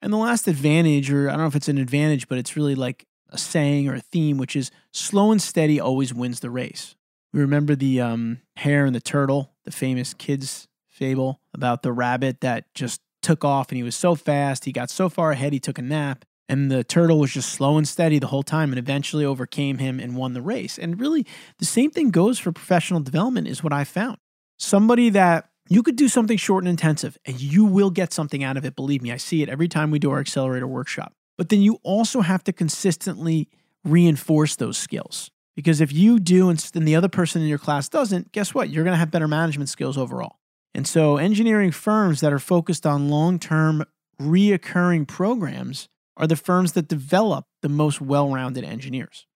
And 0.00 0.10
the 0.10 0.16
last 0.16 0.48
advantage, 0.48 1.12
or 1.12 1.28
I 1.28 1.32
don't 1.32 1.42
know 1.42 1.46
if 1.48 1.54
it's 1.54 1.68
an 1.68 1.76
advantage, 1.76 2.28
but 2.28 2.38
it's 2.38 2.56
really 2.56 2.74
like 2.74 3.04
a 3.28 3.36
saying 3.36 3.88
or 3.88 3.94
a 3.94 4.00
theme, 4.00 4.38
which 4.38 4.56
is 4.56 4.70
slow 4.90 5.30
and 5.32 5.40
steady 5.40 5.78
always 5.78 6.14
wins 6.14 6.40
the 6.40 6.50
race. 6.50 6.96
We 7.34 7.40
remember 7.40 7.74
the 7.74 8.00
um, 8.00 8.40
hare 8.56 8.86
and 8.86 8.94
the 8.94 9.00
turtle, 9.00 9.52
the 9.64 9.70
famous 9.70 10.14
kids 10.14 10.68
fable 10.88 11.40
about 11.52 11.82
the 11.82 11.92
rabbit 11.92 12.40
that 12.40 12.72
just 12.74 13.02
took 13.22 13.44
off 13.44 13.68
and 13.68 13.76
he 13.76 13.82
was 13.82 13.96
so 13.96 14.14
fast, 14.14 14.64
he 14.64 14.72
got 14.72 14.88
so 14.88 15.10
far 15.10 15.30
ahead, 15.30 15.52
he 15.52 15.60
took 15.60 15.78
a 15.78 15.82
nap. 15.82 16.24
And 16.48 16.70
the 16.70 16.84
turtle 16.84 17.18
was 17.18 17.32
just 17.32 17.50
slow 17.50 17.78
and 17.78 17.86
steady 17.86 18.18
the 18.18 18.26
whole 18.26 18.42
time 18.42 18.70
and 18.70 18.78
eventually 18.78 19.24
overcame 19.24 19.78
him 19.78 20.00
and 20.00 20.16
won 20.16 20.34
the 20.34 20.42
race. 20.42 20.78
And 20.78 21.00
really, 21.00 21.26
the 21.58 21.64
same 21.64 21.90
thing 21.90 22.10
goes 22.10 22.38
for 22.38 22.52
professional 22.52 23.00
development, 23.00 23.48
is 23.48 23.62
what 23.62 23.72
I 23.72 23.84
found. 23.84 24.18
Somebody 24.58 25.08
that 25.10 25.48
you 25.68 25.82
could 25.82 25.96
do 25.96 26.08
something 26.08 26.36
short 26.36 26.64
and 26.64 26.68
intensive 26.68 27.16
and 27.24 27.40
you 27.40 27.64
will 27.64 27.90
get 27.90 28.12
something 28.12 28.44
out 28.44 28.56
of 28.56 28.64
it. 28.64 28.76
Believe 28.76 29.02
me, 29.02 29.12
I 29.12 29.16
see 29.16 29.42
it 29.42 29.48
every 29.48 29.68
time 29.68 29.90
we 29.90 29.98
do 29.98 30.10
our 30.10 30.20
accelerator 30.20 30.66
workshop. 30.66 31.14
But 31.38 31.48
then 31.48 31.62
you 31.62 31.78
also 31.82 32.20
have 32.20 32.44
to 32.44 32.52
consistently 32.52 33.48
reinforce 33.84 34.56
those 34.56 34.76
skills. 34.76 35.30
Because 35.54 35.80
if 35.80 35.92
you 35.92 36.18
do 36.18 36.48
and 36.48 36.58
the 36.58 36.96
other 36.96 37.08
person 37.08 37.42
in 37.42 37.48
your 37.48 37.58
class 37.58 37.88
doesn't, 37.88 38.32
guess 38.32 38.54
what? 38.54 38.70
You're 38.70 38.84
going 38.84 38.94
to 38.94 38.98
have 38.98 39.10
better 39.10 39.28
management 39.28 39.68
skills 39.68 39.98
overall. 39.98 40.36
And 40.74 40.86
so, 40.86 41.18
engineering 41.18 41.70
firms 41.70 42.20
that 42.20 42.32
are 42.32 42.38
focused 42.38 42.86
on 42.86 43.10
long 43.10 43.38
term, 43.38 43.84
reoccurring 44.20 45.06
programs 45.06 45.88
are 46.16 46.26
the 46.26 46.36
firms 46.36 46.72
that 46.72 46.88
develop 46.88 47.46
the 47.62 47.68
most 47.68 48.00
well 48.00 48.28
rounded 48.28 48.64
engineers. 48.64 49.26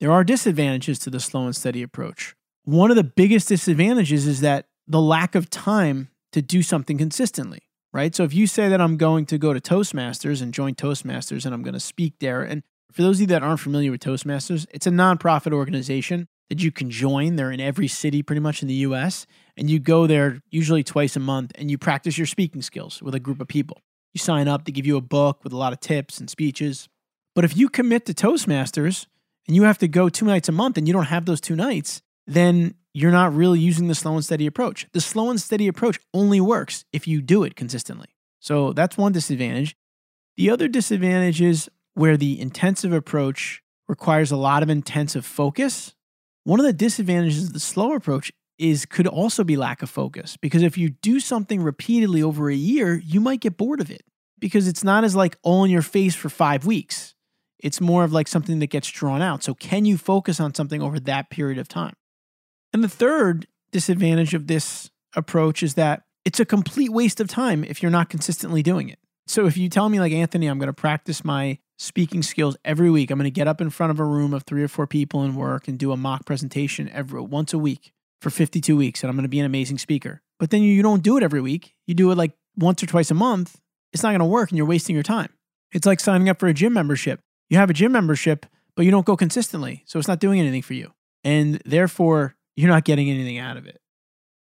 There 0.00 0.12
are 0.12 0.24
disadvantages 0.24 0.98
to 1.00 1.10
the 1.10 1.20
slow 1.20 1.46
and 1.46 1.54
steady 1.54 1.82
approach. 1.82 2.34
One 2.64 2.90
of 2.90 2.96
the 2.96 3.04
biggest 3.04 3.48
disadvantages 3.48 4.26
is 4.26 4.40
that 4.40 4.66
the 4.86 5.00
lack 5.00 5.34
of 5.34 5.48
time 5.48 6.08
to 6.32 6.42
do 6.42 6.62
something 6.62 6.98
consistently, 6.98 7.60
right? 7.92 8.14
So 8.14 8.24
if 8.24 8.34
you 8.34 8.46
say 8.46 8.68
that 8.68 8.80
I'm 8.80 8.96
going 8.96 9.26
to 9.26 9.38
go 9.38 9.52
to 9.52 9.60
Toastmasters 9.60 10.42
and 10.42 10.52
join 10.52 10.74
Toastmasters 10.74 11.44
and 11.44 11.54
I'm 11.54 11.62
going 11.62 11.74
to 11.74 11.80
speak 11.80 12.14
there, 12.20 12.42
and 12.42 12.62
for 12.92 13.02
those 13.02 13.16
of 13.16 13.22
you 13.22 13.26
that 13.28 13.42
aren't 13.42 13.60
familiar 13.60 13.90
with 13.90 14.00
Toastmasters, 14.00 14.66
it's 14.70 14.86
a 14.86 14.90
nonprofit 14.90 15.52
organization 15.52 16.28
that 16.48 16.62
you 16.62 16.70
can 16.70 16.90
join. 16.90 17.36
They're 17.36 17.50
in 17.50 17.60
every 17.60 17.88
city 17.88 18.22
pretty 18.22 18.40
much 18.40 18.60
in 18.60 18.68
the 18.68 18.74
US, 18.74 19.26
and 19.56 19.70
you 19.70 19.78
go 19.78 20.06
there 20.06 20.40
usually 20.50 20.82
twice 20.82 21.16
a 21.16 21.20
month 21.20 21.52
and 21.54 21.70
you 21.70 21.78
practice 21.78 22.18
your 22.18 22.26
speaking 22.26 22.60
skills 22.60 23.02
with 23.02 23.14
a 23.14 23.20
group 23.20 23.40
of 23.40 23.48
people. 23.48 23.80
You 24.12 24.18
sign 24.18 24.48
up, 24.48 24.64
they 24.64 24.72
give 24.72 24.86
you 24.86 24.96
a 24.96 25.02
book 25.02 25.42
with 25.42 25.52
a 25.52 25.56
lot 25.56 25.72
of 25.72 25.80
tips 25.80 26.18
and 26.18 26.28
speeches. 26.28 26.88
But 27.34 27.44
if 27.44 27.56
you 27.56 27.68
commit 27.68 28.06
to 28.06 28.14
Toastmasters 28.14 29.06
and 29.46 29.56
you 29.56 29.62
have 29.62 29.78
to 29.78 29.88
go 29.88 30.08
two 30.08 30.26
nights 30.26 30.48
a 30.48 30.52
month 30.52 30.76
and 30.76 30.86
you 30.86 30.92
don't 30.92 31.04
have 31.04 31.24
those 31.24 31.40
two 31.40 31.56
nights, 31.56 32.02
then 32.26 32.74
you're 32.94 33.10
not 33.10 33.34
really 33.34 33.58
using 33.58 33.88
the 33.88 33.94
slow 33.94 34.14
and 34.14 34.24
steady 34.24 34.46
approach. 34.46 34.86
The 34.92 35.00
slow 35.00 35.30
and 35.30 35.40
steady 35.40 35.66
approach 35.66 35.98
only 36.12 36.40
works 36.40 36.84
if 36.92 37.08
you 37.08 37.22
do 37.22 37.42
it 37.42 37.56
consistently. 37.56 38.08
So 38.40 38.72
that's 38.72 38.98
one 38.98 39.12
disadvantage. 39.12 39.76
The 40.36 40.50
other 40.50 40.68
disadvantage 40.68 41.40
is 41.40 41.70
where 41.94 42.16
the 42.16 42.40
intensive 42.40 42.92
approach 42.92 43.62
requires 43.88 44.30
a 44.30 44.36
lot 44.36 44.62
of 44.62 44.70
intensive 44.70 45.24
focus. 45.24 45.94
One 46.44 46.60
of 46.60 46.66
the 46.66 46.72
disadvantages 46.72 47.44
of 47.44 47.52
the 47.52 47.60
slow 47.60 47.94
approach 47.94 48.32
is 48.62 48.86
could 48.86 49.08
also 49.08 49.42
be 49.42 49.56
lack 49.56 49.82
of 49.82 49.90
focus 49.90 50.36
because 50.36 50.62
if 50.62 50.78
you 50.78 50.90
do 50.90 51.18
something 51.18 51.60
repeatedly 51.62 52.22
over 52.22 52.48
a 52.48 52.54
year, 52.54 52.94
you 52.94 53.20
might 53.20 53.40
get 53.40 53.56
bored 53.56 53.80
of 53.80 53.90
it. 53.90 54.02
because 54.38 54.66
it's 54.66 54.82
not 54.82 55.04
as 55.04 55.14
like 55.14 55.38
all 55.42 55.62
in 55.62 55.70
your 55.70 55.82
face 55.82 56.16
for 56.16 56.28
five 56.28 56.66
weeks. 56.66 57.14
It's 57.60 57.80
more 57.80 58.02
of 58.02 58.12
like 58.12 58.26
something 58.26 58.58
that 58.58 58.70
gets 58.70 58.90
drawn 58.90 59.22
out. 59.22 59.44
So, 59.44 59.54
can 59.54 59.84
you 59.84 59.96
focus 59.96 60.40
on 60.40 60.52
something 60.52 60.82
over 60.82 60.98
that 61.00 61.30
period 61.30 61.58
of 61.58 61.68
time? 61.68 61.94
And 62.72 62.82
the 62.82 62.88
third 62.88 63.46
disadvantage 63.70 64.34
of 64.34 64.48
this 64.48 64.90
approach 65.14 65.62
is 65.62 65.74
that 65.74 66.02
it's 66.24 66.40
a 66.40 66.44
complete 66.44 66.90
waste 66.90 67.20
of 67.20 67.28
time 67.28 67.62
if 67.62 67.82
you're 67.82 67.90
not 67.90 68.10
consistently 68.10 68.62
doing 68.64 68.88
it. 68.88 68.98
So, 69.28 69.46
if 69.46 69.56
you 69.56 69.68
tell 69.68 69.88
me, 69.88 70.00
like, 70.00 70.12
Anthony, 70.12 70.48
I'm 70.48 70.58
going 70.58 70.66
to 70.66 70.72
practice 70.72 71.24
my 71.24 71.58
speaking 71.78 72.22
skills 72.22 72.56
every 72.64 72.90
week, 72.90 73.12
I'm 73.12 73.18
going 73.18 73.24
to 73.24 73.30
get 73.30 73.46
up 73.46 73.60
in 73.60 73.70
front 73.70 73.92
of 73.92 74.00
a 74.00 74.04
room 74.04 74.34
of 74.34 74.42
three 74.42 74.64
or 74.64 74.68
four 74.68 74.88
people 74.88 75.22
and 75.22 75.36
work 75.36 75.68
and 75.68 75.78
do 75.78 75.92
a 75.92 75.96
mock 75.96 76.26
presentation 76.26 76.88
every 76.88 77.20
once 77.20 77.52
a 77.52 77.58
week 77.58 77.92
for 78.22 78.30
52 78.30 78.76
weeks, 78.76 79.02
and 79.02 79.10
I'm 79.10 79.16
going 79.16 79.24
to 79.24 79.28
be 79.28 79.40
an 79.40 79.46
amazing 79.46 79.78
speaker. 79.78 80.22
But 80.38 80.50
then 80.50 80.62
you 80.62 80.82
don't 80.82 81.02
do 81.02 81.16
it 81.16 81.22
every 81.22 81.40
week, 81.40 81.74
you 81.86 81.94
do 81.94 82.10
it 82.10 82.16
like 82.16 82.32
once 82.56 82.82
or 82.82 82.86
twice 82.86 83.10
a 83.10 83.14
month, 83.14 83.58
it's 83.92 84.02
not 84.02 84.10
going 84.10 84.20
to 84.20 84.24
work 84.24 84.50
and 84.50 84.56
you're 84.56 84.66
wasting 84.66 84.94
your 84.94 85.02
time. 85.02 85.30
It's 85.72 85.86
like 85.86 86.00
signing 86.00 86.28
up 86.28 86.38
for 86.38 86.48
a 86.48 86.54
gym 86.54 86.72
membership. 86.72 87.20
You 87.48 87.58
have 87.58 87.70
a 87.70 87.74
gym 87.74 87.92
membership, 87.92 88.46
but 88.74 88.84
you 88.84 88.90
don't 88.90 89.06
go 89.06 89.16
consistently. 89.16 89.82
So 89.86 89.98
it's 89.98 90.08
not 90.08 90.20
doing 90.20 90.40
anything 90.40 90.62
for 90.62 90.74
you. 90.74 90.92
And 91.24 91.60
therefore, 91.64 92.36
you're 92.56 92.70
not 92.70 92.84
getting 92.84 93.10
anything 93.10 93.38
out 93.38 93.56
of 93.56 93.66
it. 93.66 93.80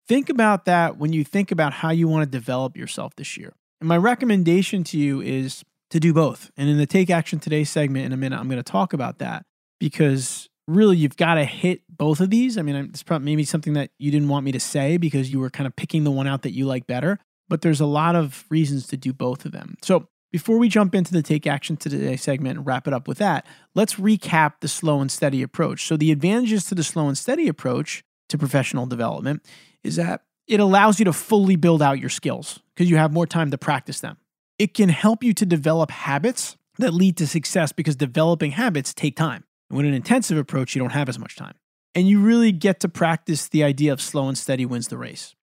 Think 0.08 0.30
about 0.30 0.66
that 0.66 0.98
when 0.98 1.14
you 1.14 1.24
think 1.24 1.52
about 1.52 1.74
how 1.74 1.92
you 1.92 2.08
want 2.08 2.24
to 2.24 2.30
develop 2.30 2.76
yourself 2.76 3.16
this 3.16 3.38
year. 3.38 3.54
And 3.80 3.88
my 3.88 3.98
recommendation 3.98 4.84
to 4.86 4.98
you 4.98 5.22
is 5.22 5.64
to 5.90 6.00
do 6.00 6.14
both. 6.14 6.52
And 6.58 6.70
in 6.70 6.78
the 6.78 6.86
Take 6.86 7.10
Action 7.10 7.40
Today 7.40 7.64
segment 7.64 8.06
in 8.06 8.14
a 8.14 8.18
minute, 8.18 8.40
I'm 8.40 8.48
going 8.48 8.62
to 8.62 8.72
talk 8.72 8.94
about 8.94 9.20
that 9.20 9.46
because 9.80 10.50
really 10.76 10.98
you've 10.98 11.18
got 11.18 11.36
to 11.36 11.44
hit 11.44 11.82
both 11.90 12.20
of 12.20 12.30
these. 12.30 12.58
I 12.58 12.62
mean, 12.62 12.76
it's 12.76 13.04
probably 13.04 13.26
maybe 13.26 13.44
something 13.44 13.74
that 13.74 13.92
you 13.98 14.12
didn't 14.12 14.30
want 14.30 14.46
me 14.46 14.52
to 14.52 14.60
say 14.60 14.98
because 14.98 15.32
you 15.32 15.40
were 15.40 15.50
kind 15.50 15.68
of 15.68 15.76
picking 15.76 16.04
the 16.04 16.12
one 16.12 16.28
out 16.28 16.42
that 16.44 16.52
you 16.52 16.66
like 16.66 16.88
better 16.88 17.20
but 17.52 17.62
there's 17.62 17.82
a 17.82 17.86
lot 17.86 18.16
of 18.16 18.46
reasons 18.50 18.88
to 18.88 18.96
do 18.96 19.12
both 19.12 19.44
of 19.44 19.52
them. 19.52 19.76
So 19.84 20.08
before 20.32 20.58
we 20.58 20.70
jump 20.70 20.96
into 20.96 21.12
the 21.12 21.22
take 21.22 21.46
action 21.46 21.76
today 21.76 22.16
segment 22.16 22.58
and 22.58 22.66
wrap 22.66 22.88
it 22.88 22.94
up 22.94 23.10
with 23.10 23.18
that, 23.18 23.46
let's 23.76 23.96
recap 23.96 24.54
the 24.62 24.70
slow 24.70 25.02
and 25.02 25.12
steady 25.12 25.44
approach. 25.44 25.86
So 25.86 25.98
the 25.98 26.14
advantages 26.14 26.64
to 26.68 26.76
the 26.76 26.84
slow 26.84 27.10
and 27.10 27.18
steady 27.18 27.50
approach 27.50 28.06
to 28.30 28.38
professional 28.38 28.86
development 28.86 29.46
is 29.84 29.98
that 29.98 30.22
it 30.48 30.62
allows 30.62 30.98
you 30.98 31.04
to 31.04 31.12
fully 31.12 31.58
build 31.58 31.82
out 31.82 32.00
your 32.00 32.10
skills 32.10 32.62
because 32.74 32.90
you 32.90 32.96
have 32.96 33.12
more 33.12 33.28
time 33.28 33.52
to 33.52 33.58
practice 33.58 34.00
them. 34.00 34.16
It 34.58 34.74
can 34.74 34.88
help 34.88 35.22
you 35.22 35.34
to 35.34 35.46
develop 35.46 35.92
habits 35.92 36.56
that 36.78 36.94
lead 36.94 37.18
to 37.18 37.28
success 37.28 37.74
because 37.74 37.98
developing 37.98 38.52
habits 38.52 38.94
take 38.94 39.18
time. 39.18 39.44
And 39.72 39.78
with 39.78 39.86
an 39.86 39.94
intensive 39.94 40.38
approach, 40.38 40.76
you 40.76 40.80
don't 40.82 40.92
have 40.92 41.08
as 41.08 41.18
much 41.18 41.38
time. 41.38 41.56
And 41.96 42.06
you 42.06 42.20
really 42.20 42.52
get 42.52 42.82
to 42.82 42.90
practice 42.90 43.48
the 43.48 43.64
idea 43.64 43.94
of 43.94 44.02
slow 44.02 44.28
and 44.28 44.38
steady 44.38 44.66
wins 44.66 44.90
the 44.90 44.98
race. 44.98 45.34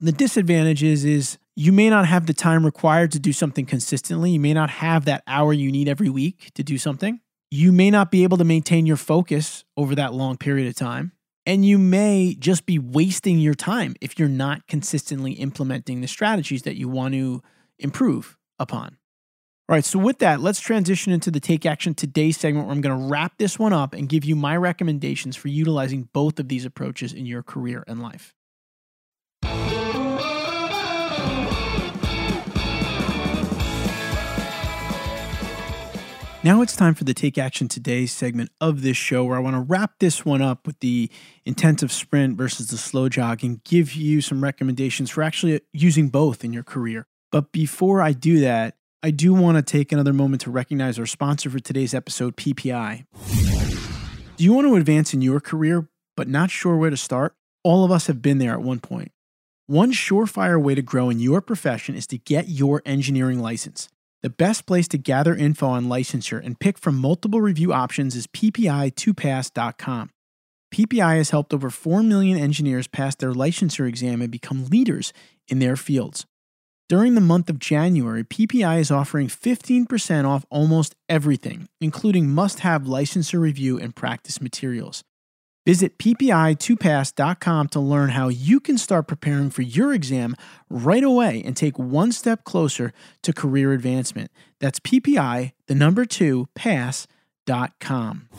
The 0.00 0.10
disadvantage 0.10 0.82
is, 0.82 1.04
is 1.04 1.36
you 1.54 1.70
may 1.70 1.90
not 1.90 2.06
have 2.06 2.26
the 2.26 2.32
time 2.32 2.64
required 2.64 3.12
to 3.12 3.18
do 3.18 3.30
something 3.30 3.66
consistently. 3.66 4.30
You 4.30 4.40
may 4.40 4.54
not 4.54 4.70
have 4.70 5.04
that 5.04 5.22
hour 5.26 5.52
you 5.52 5.70
need 5.70 5.86
every 5.86 6.08
week 6.08 6.50
to 6.54 6.62
do 6.62 6.78
something. 6.78 7.20
You 7.50 7.70
may 7.70 7.90
not 7.90 8.10
be 8.10 8.22
able 8.22 8.38
to 8.38 8.44
maintain 8.44 8.86
your 8.86 8.96
focus 8.96 9.64
over 9.76 9.94
that 9.96 10.14
long 10.14 10.38
period 10.38 10.66
of 10.66 10.74
time. 10.74 11.12
And 11.44 11.62
you 11.62 11.76
may 11.78 12.36
just 12.38 12.64
be 12.64 12.78
wasting 12.78 13.38
your 13.38 13.54
time 13.54 13.96
if 14.00 14.18
you're 14.18 14.28
not 14.28 14.66
consistently 14.66 15.32
implementing 15.32 16.00
the 16.00 16.08
strategies 16.08 16.62
that 16.62 16.76
you 16.76 16.88
want 16.88 17.12
to 17.14 17.42
improve 17.78 18.38
upon. 18.58 18.96
All 19.70 19.74
right, 19.74 19.84
so 19.84 19.98
with 19.98 20.20
that, 20.20 20.40
let's 20.40 20.60
transition 20.60 21.12
into 21.12 21.30
the 21.30 21.40
Take 21.40 21.66
Action 21.66 21.92
Today 21.92 22.30
segment 22.30 22.66
where 22.66 22.74
I'm 22.74 22.80
going 22.80 22.98
to 22.98 23.06
wrap 23.06 23.36
this 23.36 23.58
one 23.58 23.74
up 23.74 23.92
and 23.92 24.08
give 24.08 24.24
you 24.24 24.34
my 24.34 24.56
recommendations 24.56 25.36
for 25.36 25.48
utilizing 25.48 26.08
both 26.14 26.40
of 26.40 26.48
these 26.48 26.64
approaches 26.64 27.12
in 27.12 27.26
your 27.26 27.42
career 27.42 27.84
and 27.86 28.00
life. 28.00 28.34
Now 36.42 36.62
it's 36.62 36.74
time 36.74 36.94
for 36.94 37.04
the 37.04 37.12
Take 37.12 37.36
Action 37.36 37.68
Today 37.68 38.06
segment 38.06 38.50
of 38.62 38.80
this 38.80 38.96
show 38.96 39.26
where 39.26 39.36
I 39.36 39.40
want 39.40 39.56
to 39.56 39.60
wrap 39.60 39.98
this 39.98 40.24
one 40.24 40.40
up 40.40 40.66
with 40.66 40.80
the 40.80 41.10
intensive 41.44 41.92
sprint 41.92 42.38
versus 42.38 42.68
the 42.68 42.78
slow 42.78 43.10
jog 43.10 43.44
and 43.44 43.62
give 43.64 43.92
you 43.92 44.22
some 44.22 44.42
recommendations 44.42 45.10
for 45.10 45.22
actually 45.22 45.60
using 45.74 46.08
both 46.08 46.42
in 46.42 46.54
your 46.54 46.62
career. 46.62 47.06
But 47.30 47.52
before 47.52 48.00
I 48.00 48.12
do 48.12 48.40
that, 48.40 48.77
I 49.00 49.12
do 49.12 49.32
want 49.32 49.56
to 49.56 49.62
take 49.62 49.92
another 49.92 50.12
moment 50.12 50.42
to 50.42 50.50
recognize 50.50 50.98
our 50.98 51.06
sponsor 51.06 51.48
for 51.50 51.60
today's 51.60 51.94
episode, 51.94 52.36
PPI. 52.36 53.04
Do 54.36 54.44
you 54.44 54.52
want 54.52 54.66
to 54.66 54.74
advance 54.74 55.14
in 55.14 55.22
your 55.22 55.38
career 55.38 55.88
but 56.16 56.26
not 56.26 56.50
sure 56.50 56.76
where 56.76 56.90
to 56.90 56.96
start? 56.96 57.36
All 57.62 57.84
of 57.84 57.92
us 57.92 58.08
have 58.08 58.20
been 58.20 58.38
there 58.38 58.52
at 58.52 58.60
one 58.60 58.80
point. 58.80 59.12
One 59.68 59.92
surefire 59.92 60.60
way 60.60 60.74
to 60.74 60.82
grow 60.82 61.10
in 61.10 61.20
your 61.20 61.40
profession 61.40 61.94
is 61.94 62.08
to 62.08 62.18
get 62.18 62.48
your 62.48 62.82
engineering 62.84 63.38
license. 63.38 63.88
The 64.22 64.30
best 64.30 64.66
place 64.66 64.88
to 64.88 64.98
gather 64.98 65.32
info 65.32 65.68
on 65.68 65.84
licensure 65.84 66.44
and 66.44 66.58
pick 66.58 66.76
from 66.76 66.98
multiple 66.98 67.40
review 67.40 67.72
options 67.72 68.16
is 68.16 68.26
ppi2pass.com. 68.26 70.10
PPI 70.74 71.16
has 71.18 71.30
helped 71.30 71.54
over 71.54 71.70
4 71.70 72.02
million 72.02 72.36
engineers 72.36 72.88
pass 72.88 73.14
their 73.14 73.32
licensure 73.32 73.88
exam 73.88 74.20
and 74.20 74.32
become 74.32 74.66
leaders 74.66 75.12
in 75.46 75.60
their 75.60 75.76
fields. 75.76 76.26
During 76.88 77.14
the 77.14 77.20
month 77.20 77.50
of 77.50 77.58
January, 77.58 78.24
PPI 78.24 78.80
is 78.80 78.90
offering 78.90 79.28
15% 79.28 80.26
off 80.26 80.46
almost 80.48 80.94
everything, 81.06 81.68
including 81.82 82.30
must 82.30 82.60
have 82.60 82.84
licensure 82.84 83.40
review 83.40 83.78
and 83.78 83.94
practice 83.94 84.40
materials. 84.40 85.02
Visit 85.66 85.98
ppi2pass.com 85.98 87.68
to 87.68 87.80
learn 87.80 88.08
how 88.10 88.28
you 88.28 88.58
can 88.58 88.78
start 88.78 89.06
preparing 89.06 89.50
for 89.50 89.60
your 89.60 89.92
exam 89.92 90.34
right 90.70 91.04
away 91.04 91.42
and 91.44 91.54
take 91.54 91.78
one 91.78 92.10
step 92.10 92.44
closer 92.44 92.94
to 93.22 93.34
career 93.34 93.74
advancement. 93.74 94.30
That's 94.58 94.80
ppi, 94.80 95.52
the 95.66 95.74
number 95.74 96.06
two, 96.06 96.48
pass.com. 96.54 98.30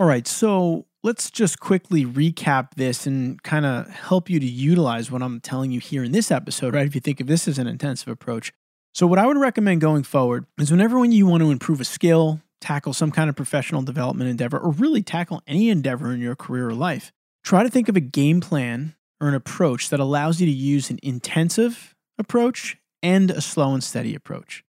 All 0.00 0.06
right, 0.06 0.26
so 0.26 0.86
let's 1.02 1.30
just 1.30 1.60
quickly 1.60 2.04
recap 2.04 2.74
this 2.76 3.06
and 3.06 3.42
kind 3.42 3.64
of 3.64 3.88
help 3.88 4.28
you 4.28 4.38
to 4.40 4.46
utilize 4.46 5.10
what 5.10 5.22
I'm 5.22 5.40
telling 5.40 5.70
you 5.70 5.80
here 5.80 6.04
in 6.04 6.12
this 6.12 6.30
episode, 6.30 6.74
right? 6.74 6.86
If 6.86 6.94
you 6.94 7.00
think 7.00 7.20
of 7.20 7.26
this 7.26 7.48
as 7.48 7.58
an 7.58 7.66
intensive 7.66 8.08
approach. 8.08 8.52
So, 8.92 9.06
what 9.06 9.18
I 9.18 9.26
would 9.26 9.38
recommend 9.38 9.80
going 9.80 10.02
forward 10.02 10.46
is 10.58 10.70
whenever 10.70 10.98
when 10.98 11.12
you 11.12 11.26
want 11.26 11.42
to 11.42 11.50
improve 11.50 11.80
a 11.80 11.84
skill, 11.84 12.40
tackle 12.60 12.92
some 12.92 13.10
kind 13.10 13.30
of 13.30 13.36
professional 13.36 13.82
development 13.82 14.30
endeavor, 14.30 14.58
or 14.58 14.72
really 14.72 15.02
tackle 15.02 15.42
any 15.46 15.70
endeavor 15.70 16.12
in 16.12 16.20
your 16.20 16.36
career 16.36 16.68
or 16.68 16.74
life, 16.74 17.12
try 17.44 17.62
to 17.62 17.70
think 17.70 17.88
of 17.88 17.96
a 17.96 18.00
game 18.00 18.40
plan 18.40 18.94
or 19.20 19.28
an 19.28 19.34
approach 19.34 19.90
that 19.90 20.00
allows 20.00 20.40
you 20.40 20.46
to 20.46 20.52
use 20.52 20.90
an 20.90 20.98
intensive 21.02 21.94
approach 22.18 22.78
and 23.02 23.30
a 23.30 23.40
slow 23.40 23.72
and 23.72 23.84
steady 23.84 24.14
approach. 24.14 24.64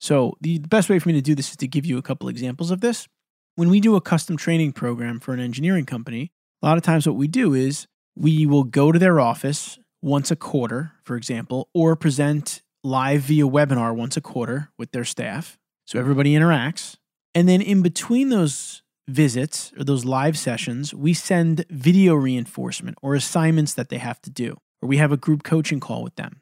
So, 0.00 0.36
the 0.40 0.58
best 0.58 0.88
way 0.90 0.98
for 0.98 1.08
me 1.08 1.14
to 1.14 1.22
do 1.22 1.36
this 1.36 1.50
is 1.50 1.56
to 1.58 1.68
give 1.68 1.86
you 1.86 1.98
a 1.98 2.02
couple 2.02 2.28
examples 2.28 2.72
of 2.72 2.80
this. 2.80 3.06
When 3.54 3.68
we 3.68 3.80
do 3.80 3.96
a 3.96 4.00
custom 4.00 4.38
training 4.38 4.72
program 4.72 5.20
for 5.20 5.34
an 5.34 5.40
engineering 5.40 5.84
company, 5.84 6.32
a 6.62 6.66
lot 6.66 6.78
of 6.78 6.82
times 6.82 7.06
what 7.06 7.16
we 7.16 7.28
do 7.28 7.52
is 7.52 7.86
we 8.16 8.46
will 8.46 8.64
go 8.64 8.92
to 8.92 8.98
their 8.98 9.20
office 9.20 9.78
once 10.00 10.30
a 10.30 10.36
quarter, 10.36 10.92
for 11.04 11.16
example, 11.16 11.68
or 11.74 11.94
present 11.94 12.62
live 12.82 13.22
via 13.22 13.44
webinar 13.44 13.94
once 13.94 14.16
a 14.16 14.22
quarter 14.22 14.70
with 14.78 14.92
their 14.92 15.04
staff. 15.04 15.58
So 15.86 15.98
everybody 15.98 16.32
interacts. 16.32 16.96
And 17.34 17.46
then 17.46 17.60
in 17.60 17.82
between 17.82 18.30
those 18.30 18.82
visits 19.06 19.70
or 19.78 19.84
those 19.84 20.06
live 20.06 20.38
sessions, 20.38 20.94
we 20.94 21.12
send 21.12 21.66
video 21.68 22.14
reinforcement 22.14 22.96
or 23.02 23.14
assignments 23.14 23.74
that 23.74 23.90
they 23.90 23.98
have 23.98 24.22
to 24.22 24.30
do, 24.30 24.56
or 24.80 24.88
we 24.88 24.96
have 24.96 25.12
a 25.12 25.18
group 25.18 25.42
coaching 25.42 25.78
call 25.78 26.02
with 26.02 26.14
them. 26.16 26.40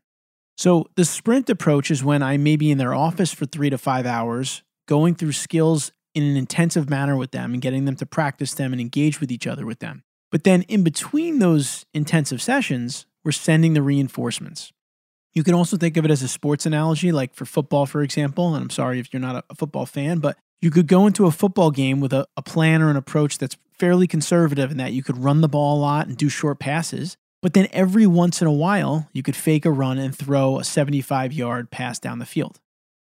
So 0.56 0.86
the 0.94 1.04
sprint 1.04 1.50
approach 1.50 1.90
is 1.90 2.04
when 2.04 2.22
I 2.22 2.36
may 2.36 2.54
be 2.54 2.70
in 2.70 2.78
their 2.78 2.94
office 2.94 3.32
for 3.32 3.46
three 3.46 3.70
to 3.70 3.78
five 3.78 4.06
hours, 4.06 4.62
going 4.86 5.16
through 5.16 5.32
skills 5.32 5.90
in 6.14 6.22
an 6.22 6.36
intensive 6.36 6.90
manner 6.90 7.16
with 7.16 7.30
them 7.30 7.52
and 7.52 7.62
getting 7.62 7.84
them 7.84 7.96
to 7.96 8.06
practice 8.06 8.54
them 8.54 8.72
and 8.72 8.80
engage 8.80 9.20
with 9.20 9.30
each 9.30 9.46
other 9.46 9.64
with 9.64 9.78
them. 9.78 10.02
But 10.30 10.44
then 10.44 10.62
in 10.62 10.84
between 10.84 11.38
those 11.38 11.86
intensive 11.92 12.40
sessions, 12.40 13.06
we're 13.24 13.32
sending 13.32 13.74
the 13.74 13.82
reinforcements. 13.82 14.72
You 15.32 15.44
can 15.44 15.54
also 15.54 15.76
think 15.76 15.96
of 15.96 16.04
it 16.04 16.10
as 16.10 16.22
a 16.22 16.28
sports 16.28 16.66
analogy, 16.66 17.12
like 17.12 17.34
for 17.34 17.44
football, 17.44 17.86
for 17.86 18.02
example. 18.02 18.54
And 18.54 18.64
I'm 18.64 18.70
sorry 18.70 18.98
if 18.98 19.12
you're 19.12 19.20
not 19.20 19.44
a 19.48 19.54
football 19.54 19.86
fan, 19.86 20.18
but 20.18 20.36
you 20.60 20.70
could 20.70 20.86
go 20.86 21.06
into 21.06 21.26
a 21.26 21.30
football 21.30 21.70
game 21.70 22.00
with 22.00 22.12
a, 22.12 22.26
a 22.36 22.42
plan 22.42 22.82
or 22.82 22.90
an 22.90 22.96
approach 22.96 23.38
that's 23.38 23.56
fairly 23.78 24.06
conservative 24.06 24.70
in 24.70 24.76
that 24.76 24.92
you 24.92 25.02
could 25.02 25.16
run 25.16 25.40
the 25.40 25.48
ball 25.48 25.78
a 25.78 25.80
lot 25.80 26.06
and 26.06 26.16
do 26.16 26.28
short 26.28 26.58
passes. 26.58 27.16
But 27.42 27.54
then 27.54 27.68
every 27.72 28.06
once 28.06 28.42
in 28.42 28.48
a 28.48 28.52
while, 28.52 29.08
you 29.12 29.22
could 29.22 29.36
fake 29.36 29.64
a 29.64 29.70
run 29.70 29.98
and 29.98 30.14
throw 30.14 30.58
a 30.58 30.64
75 30.64 31.32
yard 31.32 31.70
pass 31.70 31.98
down 31.98 32.18
the 32.18 32.26
field. 32.26 32.60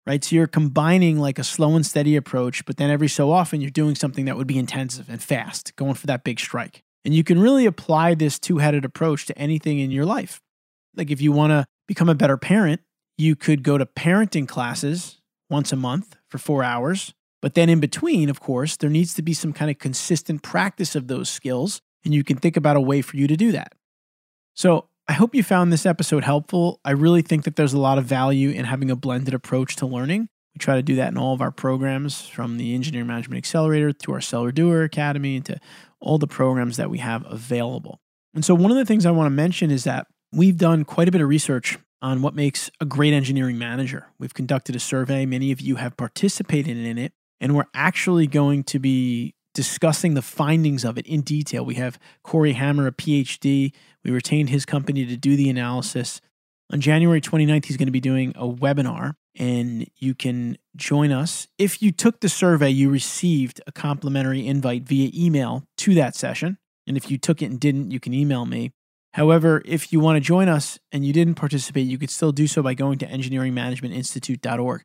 Right? 0.09 0.25
So 0.25 0.35
you're 0.37 0.47
combining 0.47 1.19
like 1.19 1.39
a 1.39 1.45
slow 1.45 1.77
and 1.77 1.85
steady 1.85 2.17
approach, 2.17 2.65
but 2.65 2.79
then 2.79 2.91
every 2.91 3.09
so 3.09 3.31
often 3.31 3.61
you're 3.61 3.71
doing 3.71 3.95
something 3.95 4.25
that 4.25 4.37
would 4.37 4.47
be 4.47 4.59
intensive 4.59 5.09
and 5.11 5.23
fast, 5.23 5.77
going 5.77 5.95
for 5.95 6.07
that 6.07 6.25
big 6.25 6.41
strike. 6.41 6.83
And 7.05 7.15
you 7.15 7.23
can 7.23 7.39
really 7.39 7.67
apply 7.67 8.15
this 8.15 8.39
two 8.39 8.59
headed 8.59 8.85
approach 8.85 9.27
to 9.27 9.39
anything 9.39 9.79
in 9.79 9.91
your 9.91 10.07
life. 10.07 10.41
Like 10.97 11.11
if 11.11 11.21
you 11.21 11.31
want 11.31 11.51
to 11.51 11.67
become 11.87 12.09
a 12.09 12.15
better 12.15 12.39
parent, 12.39 12.81
you 13.19 13.37
could 13.37 13.63
go 13.63 13.77
to 13.77 13.85
parenting 13.85 14.49
classes 14.49 15.21
once 15.51 15.73
a 15.73 15.77
month 15.77 16.17
for 16.29 16.39
four 16.39 16.65
hours 16.65 17.13
but 17.41 17.55
then 17.55 17.69
in 17.69 17.81
between, 17.81 18.29
of 18.31 18.41
course, 18.41 18.77
there 18.77 18.91
needs 18.91 19.15
to 19.15 19.23
be 19.23 19.33
some 19.33 19.53
kind 19.53 19.71
of 19.71 19.79
consistent 19.79 20.43
practice 20.43 20.97
of 20.97 21.07
those 21.07 21.29
skills. 21.29 21.81
And 22.05 22.13
you 22.15 22.25
can 22.25 22.37
think 22.37 22.57
about 22.57 22.77
a 22.77 22.81
way 22.81 23.03
for 23.03 23.17
you 23.17 23.27
to 23.27 23.37
do 23.37 23.53
that. 23.53 23.75
So 24.55 24.89
I 25.09 25.15
hope 25.15 25.35
you 25.35 25.43
found 25.43 25.73
this 25.73 25.87
episode 25.87 26.23
helpful. 26.23 26.81
I 26.85 26.91
really 26.91 27.23
think 27.23 27.45
that 27.45 27.57
there's 27.57 27.73
a 27.73 27.79
lot 27.79 27.97
of 27.97 28.05
value 28.05 28.51
in 28.51 28.67
having 28.67 28.91
a 28.91 28.97
blended 28.97 29.33
approach 29.33 29.77
to 29.77 29.87
learning. 29.87 30.29
We 30.55 30.59
try 30.59 30.77
to 30.77 30.83
do 30.83 30.97
that 30.97 31.09
in 31.11 31.17
all 31.17 31.33
of 31.33 31.41
our 31.41 31.51
programs, 31.51 32.29
from 32.29 32.59
the 32.59 32.75
Engineering 32.75 33.07
Management 33.07 33.39
Accelerator 33.39 33.93
to 33.93 34.13
our 34.13 34.21
Seller 34.21 34.53
Doer 34.53 34.83
Academy 34.83 35.41
to 35.41 35.59
all 35.99 36.19
the 36.19 36.27
programs 36.27 36.77
that 36.77 36.91
we 36.91 36.99
have 36.99 37.25
available. 37.27 38.01
And 38.35 38.45
so, 38.45 38.55
one 38.55 38.71
of 38.71 38.77
the 38.77 38.85
things 38.85 39.07
I 39.07 39.11
want 39.11 39.27
to 39.27 39.31
mention 39.31 39.71
is 39.71 39.85
that 39.85 40.07
we've 40.31 40.59
done 40.59 40.85
quite 40.85 41.09
a 41.09 41.11
bit 41.11 41.23
of 41.23 41.29
research 41.29 41.79
on 42.03 42.21
what 42.21 42.35
makes 42.35 42.71
a 42.79 42.85
great 42.85 43.15
engineering 43.15 43.57
manager. 43.57 44.09
We've 44.19 44.35
conducted 44.35 44.77
a 44.77 44.81
survey, 44.81 45.25
many 45.25 45.53
of 45.53 45.61
you 45.63 45.77
have 45.77 45.97
participated 45.97 46.77
in 46.77 46.99
it, 46.99 47.13
and 47.41 47.57
we're 47.57 47.65
actually 47.73 48.27
going 48.27 48.63
to 48.65 48.79
be 48.79 49.35
discussing 49.59 50.15
the 50.15 50.23
findings 50.23 50.85
of 50.85 50.99
it 50.99 51.07
in 51.09 51.21
detail. 51.21 51.65
We 51.65 51.75
have 51.75 51.99
Corey 52.23 52.53
Hammer, 52.53 52.87
a 52.87 52.93
PhD. 52.93 53.73
We 54.05 54.13
retained 54.13 54.51
his 54.51 54.65
company 54.65 55.05
to 55.05 55.17
do 55.17 55.35
the 55.35 55.51
analysis. 55.51 56.21
On 56.73 56.81
January 56.81 57.21
29th, 57.21 57.65
he's 57.65 57.77
going 57.77 57.89
to 57.89 57.93
be 57.93 57.99
doing 57.99 58.33
a 58.37 58.47
webinar, 58.47 59.15
and 59.35 59.91
you 59.97 60.15
can 60.15 60.59
join 60.77 61.11
us. 61.11 61.49
If 61.59 61.83
you 61.83 61.91
took 61.91 62.21
the 62.21 62.29
survey, 62.29 62.71
you 62.71 62.89
received 62.89 63.61
a 63.67 63.73
complimentary 63.73 64.47
invite 64.47 64.85
via 64.85 65.11
email 65.13 65.65
to 65.79 65.93
that 65.95 66.15
session. 66.15 66.59
And 66.87 66.97
if 66.97 67.11
you 67.11 67.19
took 67.19 67.43
it 67.43 67.47
and 67.47 67.59
didn't, 67.59 67.91
you 67.91 67.99
can 67.99 68.15
email 68.15 68.47
me. 68.47 68.71
However, 69.15 69.61
if 69.65 69.93
you 69.93 69.99
want 69.99 70.19
to 70.19 70.21
join 70.21 70.49
us 70.49 70.79
and 70.93 71.05
you 71.05 71.13
didn't 71.13 71.35
participate, 71.35 71.89
you 71.89 71.99
could 71.99 72.11
still 72.11 72.31
do 72.31 72.47
so 72.47 72.63
by 72.63 72.75
going 72.75 72.99
to 72.99 73.07
engineeringmanagementinstitute.org. 73.09 74.85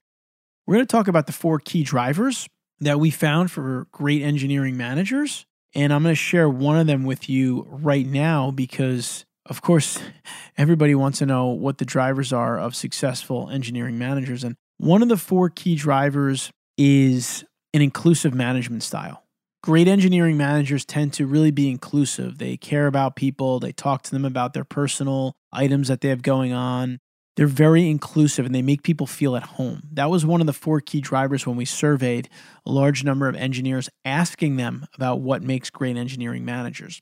We're 0.66 0.76
going 0.76 0.88
to 0.88 0.92
talk 0.92 1.08
about 1.08 1.28
the 1.28 1.32
four 1.32 1.60
key 1.60 1.84
drivers 1.84 2.50
that 2.80 3.00
we 3.00 3.10
found 3.10 3.52
for 3.52 3.88
great 3.92 4.22
engineering 4.22 4.78
managers. 4.78 5.46
And 5.76 5.92
I'm 5.92 6.04
going 6.04 6.12
to 6.14 6.16
share 6.16 6.50
one 6.50 6.78
of 6.78 6.88
them 6.88 7.04
with 7.04 7.30
you 7.30 7.66
right 7.70 8.06
now 8.06 8.52
because, 8.52 9.26
of 9.48 9.62
course, 9.62 10.00
everybody 10.58 10.94
wants 10.96 11.20
to 11.20 11.26
know 11.26 11.48
what 11.48 11.78
the 11.78 11.86
drivers 11.86 12.32
are 12.32 12.60
of 12.60 12.76
successful 12.76 13.50
engineering 13.50 13.98
managers. 13.98 14.44
And 14.44 14.56
one 14.78 15.02
of 15.02 15.10
the 15.10 15.18
four 15.18 15.50
key 15.50 15.76
drivers 15.76 16.52
is 16.78 17.44
an 17.74 17.82
inclusive 17.82 18.34
management 18.34 18.84
style. 18.84 19.24
Great 19.64 19.88
engineering 19.88 20.36
managers 20.36 20.84
tend 20.84 21.14
to 21.14 21.26
really 21.26 21.52
be 21.52 21.70
inclusive. 21.70 22.38
They 22.38 22.58
care 22.58 22.86
about 22.86 23.16
people, 23.16 23.60
they 23.60 23.72
talk 23.72 24.04
to 24.04 24.12
them 24.12 24.26
about 24.26 24.54
their 24.54 24.66
personal 24.66 25.34
items 25.54 25.88
that 25.88 26.02
they 26.02 26.10
have 26.10 26.22
going 26.22 26.52
on. 26.52 27.00
They're 27.36 27.48
very 27.48 27.89
inclusive 27.89 28.46
and 28.46 28.54
they 28.54 28.62
make 28.62 28.84
people 28.84 29.08
feel 29.08 29.36
at 29.36 29.43
home. 29.43 29.84
That 29.91 30.10
was 30.10 30.26
one 30.26 30.41
of 30.41 30.48
the 30.48 30.54
four 30.54 30.82
key 30.82 31.02
drivers 31.02 31.48
when 31.48 31.56
we 31.56 31.65
surveyed 31.65 32.30
a 32.65 32.72
large 32.72 33.04
number 33.04 33.28
of 33.28 33.36
engineers, 33.36 33.89
asking 34.06 34.58
them 34.58 34.86
about 34.93 35.19
what 35.19 35.41
makes 35.41 35.69
great 35.69 35.98
engineering 35.98 36.46
managers. 36.46 37.02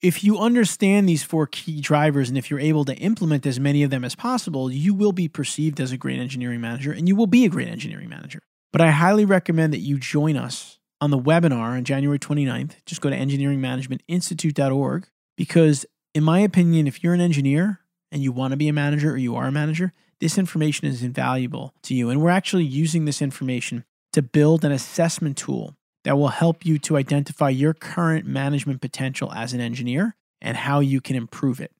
If 0.00 0.24
you 0.24 0.38
understand 0.38 1.06
these 1.06 1.22
four 1.22 1.46
key 1.46 1.82
drivers 1.82 2.30
and 2.30 2.38
if 2.38 2.50
you're 2.50 2.58
able 2.58 2.86
to 2.86 2.96
implement 2.96 3.44
as 3.44 3.60
many 3.60 3.82
of 3.82 3.90
them 3.90 4.02
as 4.02 4.14
possible, 4.14 4.72
you 4.72 4.94
will 4.94 5.12
be 5.12 5.28
perceived 5.28 5.78
as 5.78 5.92
a 5.92 5.98
great 5.98 6.18
engineering 6.18 6.62
manager 6.62 6.90
and 6.90 7.06
you 7.06 7.14
will 7.14 7.26
be 7.26 7.44
a 7.44 7.50
great 7.50 7.68
engineering 7.68 8.08
manager. 8.08 8.40
But 8.72 8.80
I 8.80 8.92
highly 8.92 9.26
recommend 9.26 9.74
that 9.74 9.80
you 9.80 9.98
join 9.98 10.36
us 10.36 10.78
on 11.02 11.10
the 11.10 11.18
webinar 11.18 11.76
on 11.76 11.84
January 11.84 12.18
29th. 12.18 12.76
Just 12.86 13.02
go 13.02 13.10
to 13.10 13.16
engineeringmanagementinstitute.org 13.16 15.06
because, 15.36 15.84
in 16.14 16.24
my 16.24 16.40
opinion, 16.40 16.86
if 16.86 17.02
you're 17.02 17.14
an 17.14 17.20
engineer 17.20 17.79
and 18.12 18.22
you 18.22 18.32
want 18.32 18.52
to 18.52 18.56
be 18.56 18.68
a 18.68 18.72
manager 18.72 19.12
or 19.12 19.16
you 19.16 19.36
are 19.36 19.46
a 19.46 19.52
manager, 19.52 19.92
this 20.20 20.38
information 20.38 20.86
is 20.86 21.02
invaluable 21.02 21.74
to 21.82 21.94
you. 21.94 22.10
And 22.10 22.20
we're 22.20 22.30
actually 22.30 22.64
using 22.64 23.04
this 23.04 23.22
information 23.22 23.84
to 24.12 24.22
build 24.22 24.64
an 24.64 24.72
assessment 24.72 25.36
tool 25.36 25.76
that 26.04 26.16
will 26.16 26.28
help 26.28 26.64
you 26.64 26.78
to 26.78 26.96
identify 26.96 27.48
your 27.48 27.74
current 27.74 28.26
management 28.26 28.80
potential 28.80 29.32
as 29.32 29.52
an 29.52 29.60
engineer 29.60 30.16
and 30.40 30.56
how 30.56 30.80
you 30.80 31.00
can 31.00 31.16
improve 31.16 31.60
it. 31.60 31.72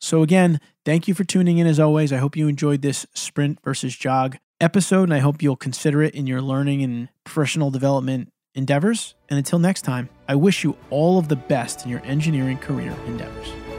So, 0.00 0.22
again, 0.22 0.60
thank 0.84 1.08
you 1.08 1.14
for 1.14 1.24
tuning 1.24 1.58
in 1.58 1.66
as 1.66 1.78
always. 1.78 2.12
I 2.12 2.16
hope 2.16 2.36
you 2.36 2.48
enjoyed 2.48 2.80
this 2.80 3.06
sprint 3.12 3.58
versus 3.62 3.94
jog 3.94 4.38
episode, 4.60 5.04
and 5.04 5.14
I 5.14 5.18
hope 5.18 5.42
you'll 5.42 5.56
consider 5.56 6.02
it 6.02 6.14
in 6.14 6.26
your 6.26 6.40
learning 6.40 6.82
and 6.82 7.08
professional 7.24 7.70
development 7.70 8.32
endeavors. 8.54 9.14
And 9.28 9.36
until 9.36 9.58
next 9.58 9.82
time, 9.82 10.08
I 10.26 10.36
wish 10.36 10.64
you 10.64 10.76
all 10.88 11.18
of 11.18 11.28
the 11.28 11.36
best 11.36 11.84
in 11.84 11.90
your 11.90 12.04
engineering 12.04 12.58
career 12.58 12.96
endeavors. 13.06 13.69